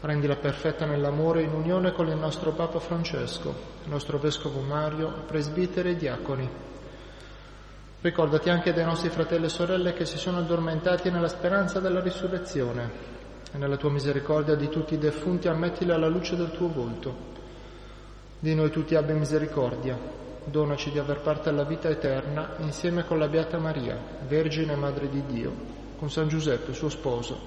rendila 0.00 0.34
perfetta 0.34 0.86
nell'amore 0.86 1.42
in 1.42 1.52
unione 1.52 1.92
con 1.92 2.08
il 2.08 2.16
nostro 2.16 2.50
Papa 2.50 2.80
Francesco, 2.80 3.54
il 3.84 3.90
nostro 3.90 4.18
Vescovo 4.18 4.58
Mario, 4.58 5.22
presbitere 5.24 5.90
e 5.90 5.96
diaconi. 5.96 6.50
Ricordati 8.00 8.50
anche 8.50 8.72
dei 8.72 8.84
nostri 8.84 9.10
fratelli 9.10 9.44
e 9.44 9.50
sorelle 9.50 9.92
che 9.92 10.04
si 10.04 10.18
sono 10.18 10.38
addormentati 10.38 11.12
nella 11.12 11.28
speranza 11.28 11.78
della 11.78 12.00
risurrezione 12.00 12.90
e 13.52 13.56
nella 13.56 13.76
tua 13.76 13.92
misericordia 13.92 14.56
di 14.56 14.68
tutti 14.68 14.94
i 14.94 14.98
defunti 14.98 15.46
ammettili 15.46 15.92
alla 15.92 16.08
luce 16.08 16.34
del 16.34 16.50
tuo 16.50 16.66
volto. 16.66 17.30
Di 18.42 18.56
noi 18.56 18.70
tutti 18.70 18.96
abbia 18.96 19.14
misericordia, 19.14 19.96
donaci 20.46 20.90
di 20.90 20.98
aver 20.98 21.20
parte 21.20 21.48
alla 21.48 21.62
vita 21.62 21.88
eterna 21.88 22.56
insieme 22.58 23.04
con 23.04 23.20
la 23.20 23.28
Beata 23.28 23.56
Maria, 23.60 23.96
Vergine 24.26 24.74
Madre 24.74 25.08
di 25.08 25.22
Dio, 25.26 25.52
con 25.96 26.10
San 26.10 26.26
Giuseppe, 26.26 26.72
suo 26.72 26.88
sposo, 26.88 27.38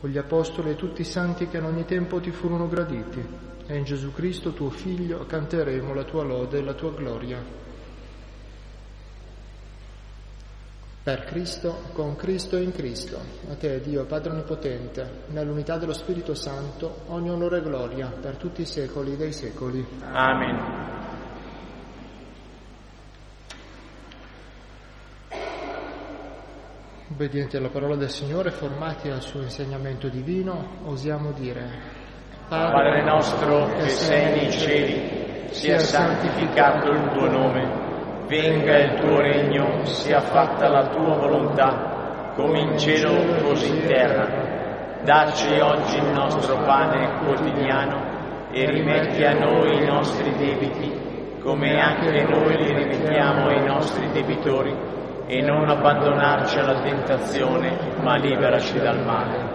con 0.00 0.08
gli 0.08 0.16
Apostoli 0.16 0.70
e 0.70 0.76
tutti 0.76 1.02
i 1.02 1.04
santi 1.04 1.48
che 1.48 1.58
in 1.58 1.64
ogni 1.64 1.84
tempo 1.84 2.18
ti 2.18 2.30
furono 2.30 2.66
graditi, 2.66 3.22
e 3.66 3.76
in 3.76 3.84
Gesù 3.84 4.10
Cristo 4.14 4.54
tuo 4.54 4.70
Figlio 4.70 5.26
canteremo 5.26 5.92
la 5.92 6.04
tua 6.04 6.22
lode 6.22 6.60
e 6.60 6.62
la 6.62 6.72
tua 6.72 6.94
gloria. 6.94 7.61
Per 11.02 11.24
Cristo, 11.24 11.82
con 11.94 12.14
Cristo 12.14 12.56
e 12.56 12.62
in 12.62 12.70
Cristo, 12.70 13.18
a 13.50 13.56
te 13.56 13.80
Dio 13.80 14.06
Padre 14.06 14.30
Onnipotente, 14.30 15.24
nell'unità 15.30 15.76
dello 15.76 15.94
Spirito 15.94 16.32
Santo, 16.32 17.00
ogni 17.08 17.28
onore 17.28 17.58
e 17.58 17.62
gloria 17.62 18.06
per 18.06 18.36
tutti 18.36 18.60
i 18.60 18.66
secoli 18.66 19.16
dei 19.16 19.32
secoli. 19.32 19.84
Amen. 20.12 20.90
Obbedienti 27.10 27.56
alla 27.56 27.70
parola 27.70 27.96
del 27.96 28.08
Signore, 28.08 28.52
formati 28.52 29.10
al 29.10 29.22
suo 29.22 29.42
insegnamento 29.42 30.06
divino, 30.06 30.78
osiamo 30.84 31.32
dire, 31.32 31.68
Padre 32.48 33.02
nostro 33.02 33.74
che 33.74 33.88
sei 33.88 34.36
nei 34.36 34.52
cieli, 34.52 35.48
sia 35.50 35.80
santificato 35.80 36.90
il 36.90 37.10
tuo 37.12 37.28
nome, 37.28 37.71
venga 38.32 38.78
il 38.78 38.94
tuo 38.98 39.20
regno, 39.20 39.84
sia 39.84 40.20
fatta 40.20 40.66
la 40.66 40.86
tua 40.86 41.16
volontà, 41.16 42.32
come 42.34 42.60
in 42.60 42.78
cielo 42.78 43.12
così 43.42 43.68
in 43.68 43.86
terra. 43.86 45.00
Dacci 45.02 45.60
oggi 45.60 45.98
il 45.98 46.12
nostro 46.14 46.56
pane 46.64 47.18
quotidiano 47.18 48.48
e 48.50 48.64
rimetti 48.70 49.22
a 49.22 49.34
noi 49.34 49.82
i 49.82 49.84
nostri 49.84 50.34
debiti, 50.34 51.38
come 51.42 51.78
anche 51.78 52.22
noi 52.22 52.56
li 52.56 52.72
rimettiamo 52.72 53.48
ai 53.48 53.66
nostri 53.66 54.10
debitori 54.12 54.74
e 55.26 55.42
non 55.42 55.68
abbandonarci 55.68 56.58
alla 56.58 56.80
tentazione, 56.80 57.76
ma 58.00 58.16
liberaci 58.16 58.78
dal 58.78 59.04
male. 59.04 59.51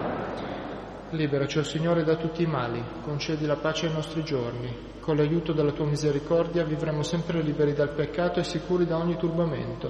Liberaci, 1.11 1.57
o 1.57 1.61
oh 1.61 1.63
Signore, 1.63 2.03
da 2.03 2.17
tutti 2.17 2.43
i 2.43 2.47
mali, 2.47 2.83
concedi 3.03 3.45
la 3.45 3.55
pace 3.55 3.87
ai 3.87 3.93
nostri 3.93 4.25
giorni. 4.25 4.95
Con 4.99 5.15
l'aiuto 5.15 5.53
della 5.53 5.71
tua 5.71 5.85
misericordia 5.85 6.65
vivremo 6.65 7.01
sempre 7.01 7.41
liberi 7.41 7.73
dal 7.73 7.93
peccato 7.93 8.41
e 8.41 8.43
sicuri 8.43 8.85
da 8.85 8.97
ogni 8.97 9.15
turbamento, 9.15 9.89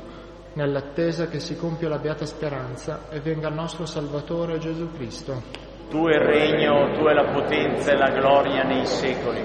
nell'attesa 0.53 1.27
che 1.27 1.39
si 1.39 1.57
compia 1.57 1.89
la 1.89 1.97
beata 1.97 2.23
speranza 2.25 3.09
e 3.09 3.19
venga 3.19 3.47
il 3.47 3.55
nostro 3.55 3.87
Salvatore 3.87 4.59
Gesù 4.59 4.91
Cristo. 4.91 5.41
Tu 5.89 6.05
è 6.05 6.15
il 6.17 6.21
regno, 6.21 6.93
tu 6.95 7.05
è 7.05 7.13
la 7.13 7.31
potenza 7.31 7.91
e 7.93 7.97
la 7.97 8.11
gloria 8.11 8.61
nei 8.61 8.85
secoli. 8.85 9.41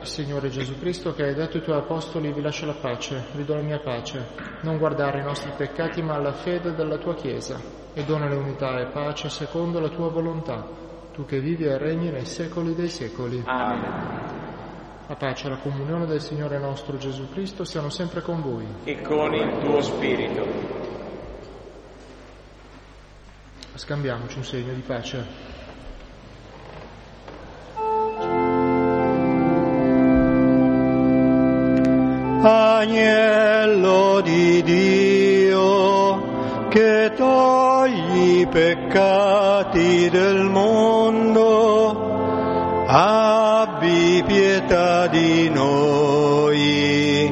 Signore 0.00 0.48
Gesù 0.48 0.76
Cristo, 0.78 1.14
che 1.14 1.24
hai 1.24 1.34
detto 1.34 1.58
ai 1.58 1.62
tuoi 1.62 1.78
apostoli, 1.78 2.32
vi 2.32 2.40
lascio 2.40 2.66
la 2.66 2.74
pace, 2.80 3.26
vi 3.34 3.44
do 3.44 3.54
la 3.54 3.62
mia 3.62 3.78
pace. 3.78 4.26
Non 4.62 4.78
guardare 4.78 5.20
i 5.20 5.24
nostri 5.24 5.52
peccati, 5.56 6.02
ma 6.02 6.18
la 6.18 6.32
fede 6.32 6.74
della 6.74 6.96
tua 6.96 7.14
Chiesa, 7.14 7.60
e 7.92 8.02
dona 8.04 8.28
l'unità 8.28 8.80
e 8.80 8.86
pace 8.86 9.28
secondo 9.28 9.80
la 9.80 9.88
tua 9.88 10.08
volontà, 10.08 10.84
tu 11.16 11.24
che 11.24 11.40
vivi 11.40 11.64
e 11.64 11.78
regni 11.78 12.10
nei 12.10 12.26
secoli 12.26 12.74
dei 12.74 12.90
secoli. 12.90 13.42
Amen. 13.46 14.24
La 15.06 15.16
pace 15.16 15.46
e 15.46 15.50
la 15.50 15.56
comunione 15.56 16.04
del 16.04 16.20
Signore 16.20 16.58
nostro 16.58 16.98
Gesù 16.98 17.30
Cristo 17.30 17.64
siano 17.64 17.88
sempre 17.88 18.20
con 18.20 18.42
voi. 18.42 18.66
E 18.84 19.00
con 19.00 19.32
il 19.34 19.58
tuo 19.60 19.80
spirito. 19.80 20.44
Scambiamoci 23.74 24.36
un 24.36 24.44
segno 24.44 24.74
di 24.74 24.82
pace. 24.82 25.54
agnello 32.48 34.20
di 34.20 34.62
Dio 34.62 35.66
che 36.68 37.10
togli 37.16 38.40
i 38.40 38.46
peccati 38.46 40.10
del 40.10 40.44
mondo, 40.44 40.95
abbi 42.96 44.22
pietà 44.26 45.06
di 45.08 45.50
noi. 45.50 47.30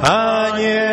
Agnello 0.00 0.83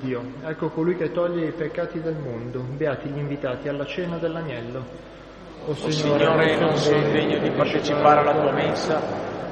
Dio, 0.00 0.22
ecco 0.44 0.70
colui 0.70 0.96
che 0.96 1.12
toglie 1.12 1.48
i 1.48 1.52
peccati 1.52 2.00
del 2.00 2.16
mondo, 2.16 2.60
beati 2.60 3.08
gli 3.10 3.18
invitati 3.18 3.68
alla 3.68 3.84
cena 3.84 4.16
dell'agnello. 4.16 4.84
O 5.66 5.74
Signore, 5.74 6.58
non 6.58 6.74
sono 6.76 7.02
degno 7.10 7.38
di 7.38 7.50
partecipare 7.50 8.20
alla 8.20 8.40
tua 8.40 8.52
mensa, 8.52 8.98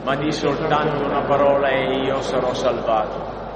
ma 0.02 0.16
di 0.16 0.32
soltanto 0.32 1.04
una 1.04 1.22
parola 1.22 1.68
e 1.68 2.04
io 2.04 2.20
sarò 2.22 2.54
salvato. 2.54 3.47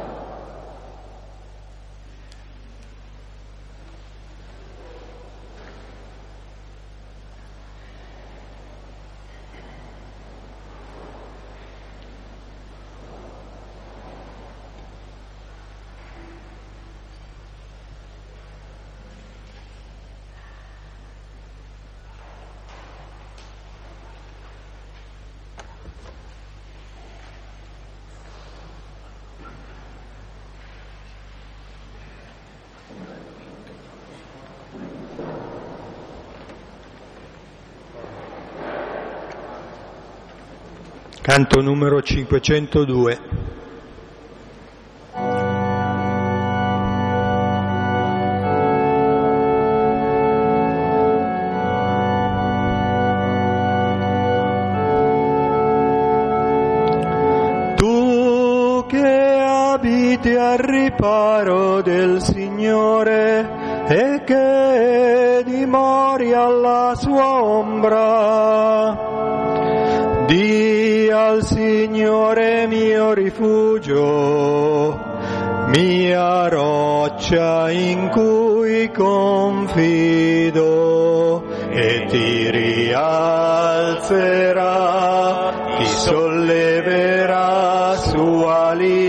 Canto 41.22 41.62
numero 41.62 42.02
502. 42.02 43.31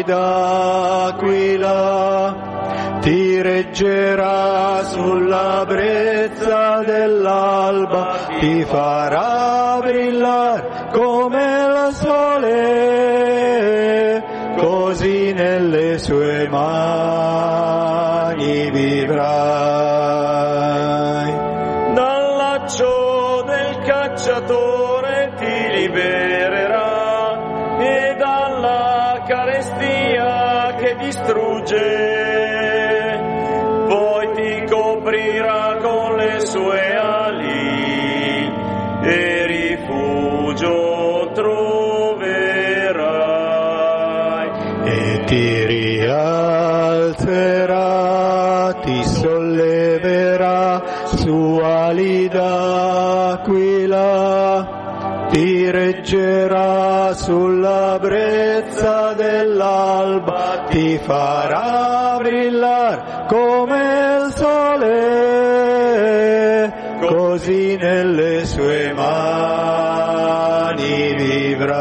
D'aquila, 0.06 1.82
ti 3.02 3.42
reggerà 3.42 4.84
sulla 4.84 5.66
brezza 5.68 6.84
dell'alba, 6.86 8.16
ti 8.40 8.64
farà 8.64 9.80
brillare 9.82 10.90
come 10.92 11.44
il 11.66 11.90
sole, 11.94 12.54
così 14.58 15.34
nelle 15.34 15.98
sue 15.98 16.48
mani 16.50 17.33
reggerà 56.14 57.14
sulla 57.14 57.98
brezza 58.00 59.14
dell'alba, 59.14 60.66
ti 60.70 61.00
farà 61.00 62.18
brillare 62.20 63.26
come 63.28 64.20
il 64.22 64.32
sole, 64.36 64.92
così 67.02 67.76
nelle 67.78 68.46
sue 68.46 68.94
mani 68.94 69.16
vivrai. 71.16 71.72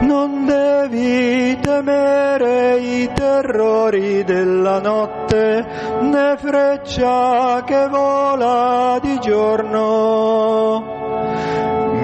Non 0.00 0.46
devi 0.46 1.58
temere 1.60 2.78
i 2.78 3.10
terrori 3.12 4.24
della 4.24 4.80
notte, 4.80 5.66
né 6.00 6.36
freccia 6.38 7.62
che 7.66 7.86
vola 7.88 8.98
di 9.02 9.18
giorno. 9.20 10.95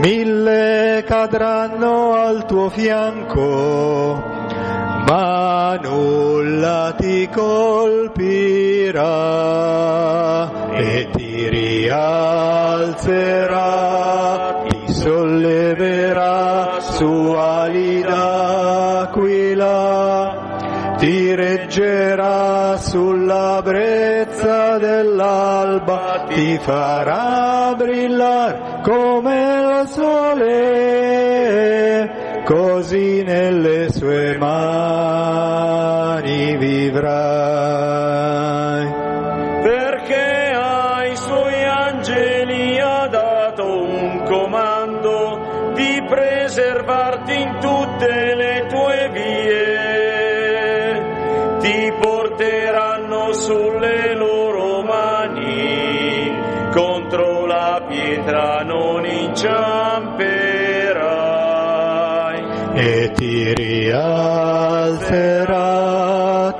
Mille 0.03 1.05
cadranno 1.07 2.15
al 2.15 2.45
tuo 2.45 2.69
fianco, 2.71 4.21
ma 5.07 5.79
nulla 5.81 6.93
ti 6.99 7.29
colpirà 7.33 9.01
e 10.73 11.09
ti 11.13 11.49
rialzerà, 11.49 12.25
ti 14.69 14.93
solleverà 14.93 16.81
su 16.81 17.35
ali 17.37 18.03
d'aquila, 18.03 19.77
ti 20.99 21.33
reggerà 21.33 22.77
sulla 22.77 23.61
brezza 23.63 24.79
dell'alba, 24.79 26.25
ti 26.27 26.59
farà 26.61 27.73
brillare 27.77 28.81
come 28.83 29.62
sole, 29.93 31.21
così 32.45 33.23
nelle 33.23 33.91
sue 33.93 34.39
mani 34.39 35.57
vivrai. 36.57 38.21
perché 39.63 40.51
ai 40.55 41.15
suoi 41.17 41.63
angeli 41.65 42.81
ha 42.81 43.07
dato 43.07 43.65
un 43.65 44.23
comando 44.25 45.73
di 45.75 46.03
preservarti 46.09 47.33
in 47.41 47.59
tutte 47.61 48.35
le 48.35 48.67
tue 48.69 49.11
vie. 49.13 50.01
Ti 51.61 51.93
porteranno 52.01 53.33
sulle 53.33 54.15
loro 54.15 54.83
mani, 54.83 56.35
contro 56.73 57.47
la 57.47 57.85
pietra 57.87 58.63
non 58.65 59.05
inciamperai. 59.07 59.82
Ti 63.15 63.53
rialzerà, 63.55 64.03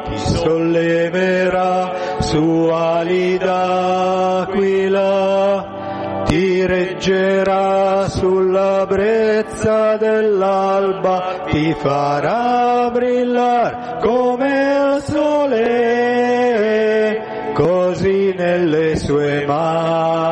ti 0.05 0.19
solleverà 0.19 1.93
su 2.21 2.69
ali 2.73 3.39
d'aquila, 3.39 5.05
ti 6.25 6.67
reggerà 6.67 8.09
sulla 8.09 8.87
brezza 8.87 9.97
dell'alba, 9.97 11.45
ti 11.51 11.75
farà 11.79 12.91
brillare 12.91 13.99
come 14.01 14.95
il 14.95 15.03
sole, 15.03 16.73
così 17.55 18.35
nelle 18.37 18.97
sue 18.97 19.45
mani 19.47 20.32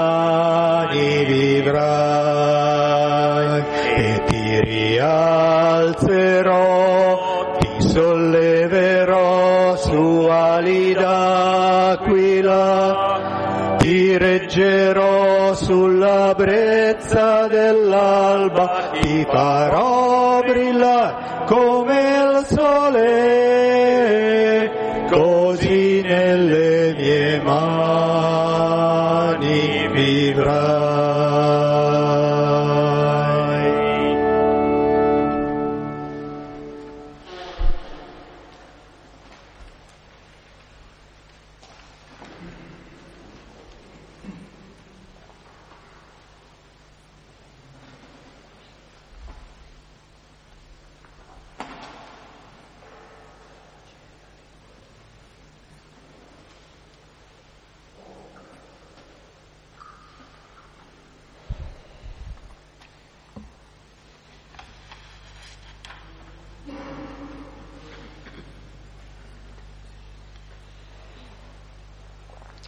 reggerò 14.21 15.55
sulla 15.55 16.35
brezza 16.37 17.47
dell'alba, 17.47 18.91
ti 19.01 19.27
farò 19.27 20.43
brillare 20.43 21.45
come 21.47 22.01
il 22.01 22.45
sole, 22.47 23.50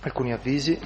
Alcuni 0.04 0.32
avvisi. 0.32 0.76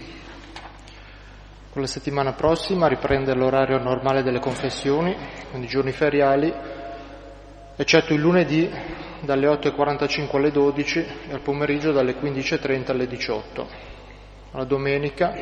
Con 1.70 1.80
la 1.80 1.88
settimana 1.88 2.34
prossima 2.34 2.86
riprende 2.86 3.34
l'orario 3.34 3.78
normale 3.78 4.22
delle 4.22 4.40
confessioni, 4.40 5.16
quindi 5.50 5.66
giorni 5.66 5.92
feriali, 5.92 6.52
eccetto 7.76 8.12
il 8.12 8.20
lunedì 8.20 8.70
dalle 9.20 9.46
8.45 9.46 10.36
alle 10.36 10.50
12 10.50 10.98
e 11.28 11.32
al 11.32 11.40
pomeriggio 11.40 11.92
dalle 11.92 12.14
15.30 12.14 12.90
alle 12.90 13.06
18. 13.06 13.68
La 14.52 14.64
domenica 14.64 15.34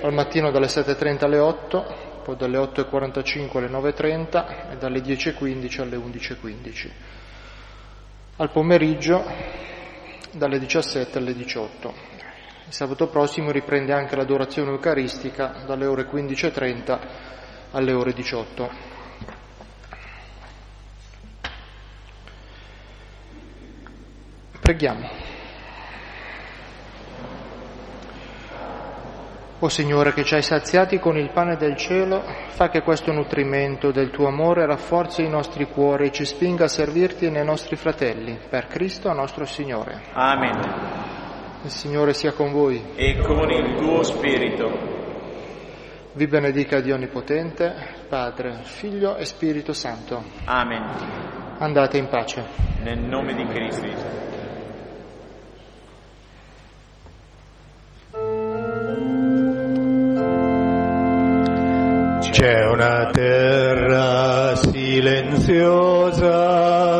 al 0.00 0.12
mattino 0.12 0.52
dalle 0.52 0.66
7.30 0.66 1.24
alle 1.24 1.38
8, 1.38 2.20
poi 2.22 2.36
dalle 2.36 2.58
8.45 2.58 3.56
alle 3.56 3.68
9.30 3.68 4.70
e 4.72 4.76
dalle 4.76 5.00
10.15 5.00 5.80
alle 5.80 5.96
11.15. 5.96 6.90
Al 8.36 8.50
pomeriggio 8.52 9.24
dalle 10.30 10.60
17 10.60 11.18
alle 11.18 11.34
18. 11.34 12.17
Il 12.68 12.74
sabato 12.74 13.08
prossimo 13.08 13.50
riprende 13.50 13.94
anche 13.94 14.14
l'adorazione 14.14 14.72
eucaristica 14.72 15.54
dalle 15.64 15.86
ore 15.86 16.04
15.30 16.04 16.98
alle 17.70 17.92
ore 17.94 18.12
18. 18.12 18.70
Preghiamo. 24.60 25.08
O 29.60 29.68
Signore 29.70 30.12
che 30.12 30.24
ci 30.24 30.34
hai 30.34 30.42
saziati 30.42 30.98
con 30.98 31.16
il 31.16 31.30
pane 31.30 31.56
del 31.56 31.74
cielo, 31.74 32.22
fa 32.48 32.68
che 32.68 32.82
questo 32.82 33.12
nutrimento 33.12 33.90
del 33.90 34.10
tuo 34.10 34.26
amore 34.26 34.66
rafforzi 34.66 35.24
i 35.24 35.30
nostri 35.30 35.64
cuori 35.64 36.08
e 36.08 36.12
ci 36.12 36.26
spinga 36.26 36.64
a 36.64 36.68
servirti 36.68 37.30
nei 37.30 37.46
nostri 37.46 37.76
fratelli, 37.76 38.38
per 38.46 38.66
Cristo 38.66 39.10
nostro 39.14 39.46
Signore. 39.46 40.02
Amen. 40.12 40.97
Il 41.68 41.74
Signore 41.74 42.14
sia 42.14 42.32
con 42.32 42.50
voi. 42.50 42.82
E 42.94 43.18
con 43.18 43.50
il 43.50 43.74
tuo 43.76 44.02
spirito. 44.02 44.70
Vi 46.14 46.26
benedica 46.26 46.80
Dio 46.80 46.94
Onnipotente, 46.94 47.74
Padre, 48.08 48.60
Figlio 48.62 49.16
e 49.16 49.26
Spirito 49.26 49.74
Santo. 49.74 50.24
Amen. 50.46 50.82
Andate 51.58 51.98
in 51.98 52.08
pace. 52.08 52.42
Nel 52.82 53.00
nome 53.00 53.34
di 53.34 53.44
Cristo. 53.44 53.86
C'è 62.30 62.64
una 62.64 63.10
terra 63.10 64.56
silenziosa 64.56 65.98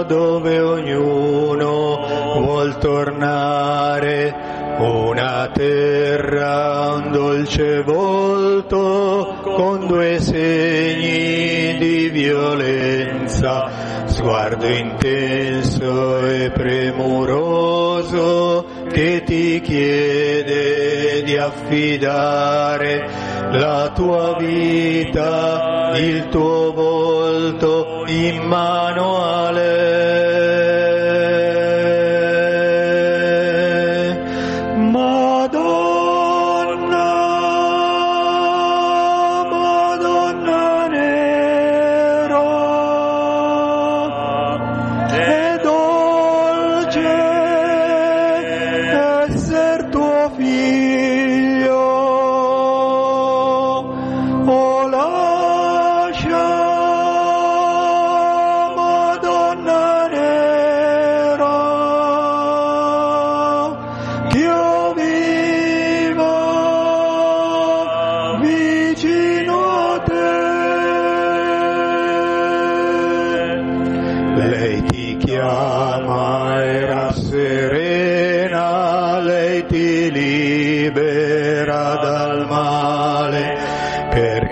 dove 0.03 0.61
ognuno 0.61 2.19
vuol 2.41 2.77
tornare, 2.79 4.18
terra, 5.47 6.95
un 6.95 7.13
dolce 7.13 7.83
volto 7.83 9.37
con 9.43 9.87
due 9.87 10.21
segni 10.21 11.79
di 11.79 12.09
violenza, 12.09 14.07
sguardo 14.07 14.67
intenso 14.67 16.27
e 16.27 16.51
premuroso 16.51 18.65
che 18.91 19.23
ti 19.25 19.61
chiede 19.61 21.23
di 21.23 21.37
affidare 21.37 23.09
la 23.53 23.93
tua 23.95 24.35
vita, 24.37 25.93
il 25.97 26.29
tuo 26.29 26.73
volto 26.73 28.03
in 28.07 28.43
mano 28.43 29.25
a 29.25 29.51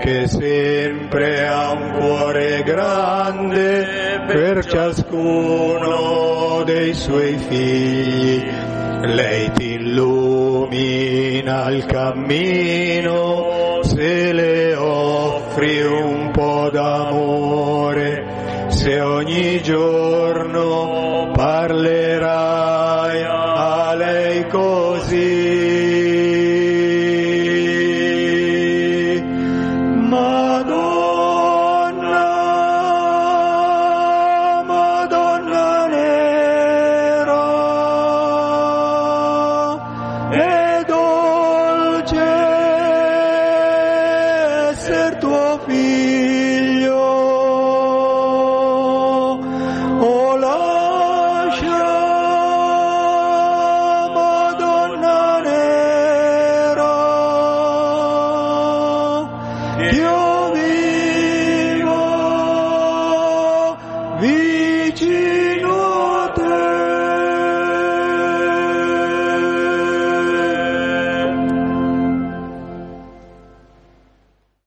perché 0.07 0.27
sempre 0.27 1.45
ha 1.45 1.71
un 1.71 1.91
cuore 1.99 2.63
grande 2.63 4.23
per 4.25 4.65
ciascuno 4.65 6.63
dei 6.63 6.93
suoi 6.93 7.37
figli. 7.37 8.49
Lei 9.01 9.51
ti 9.51 9.73
illumina 9.73 11.69
il 11.71 11.85
cammino 11.85 12.86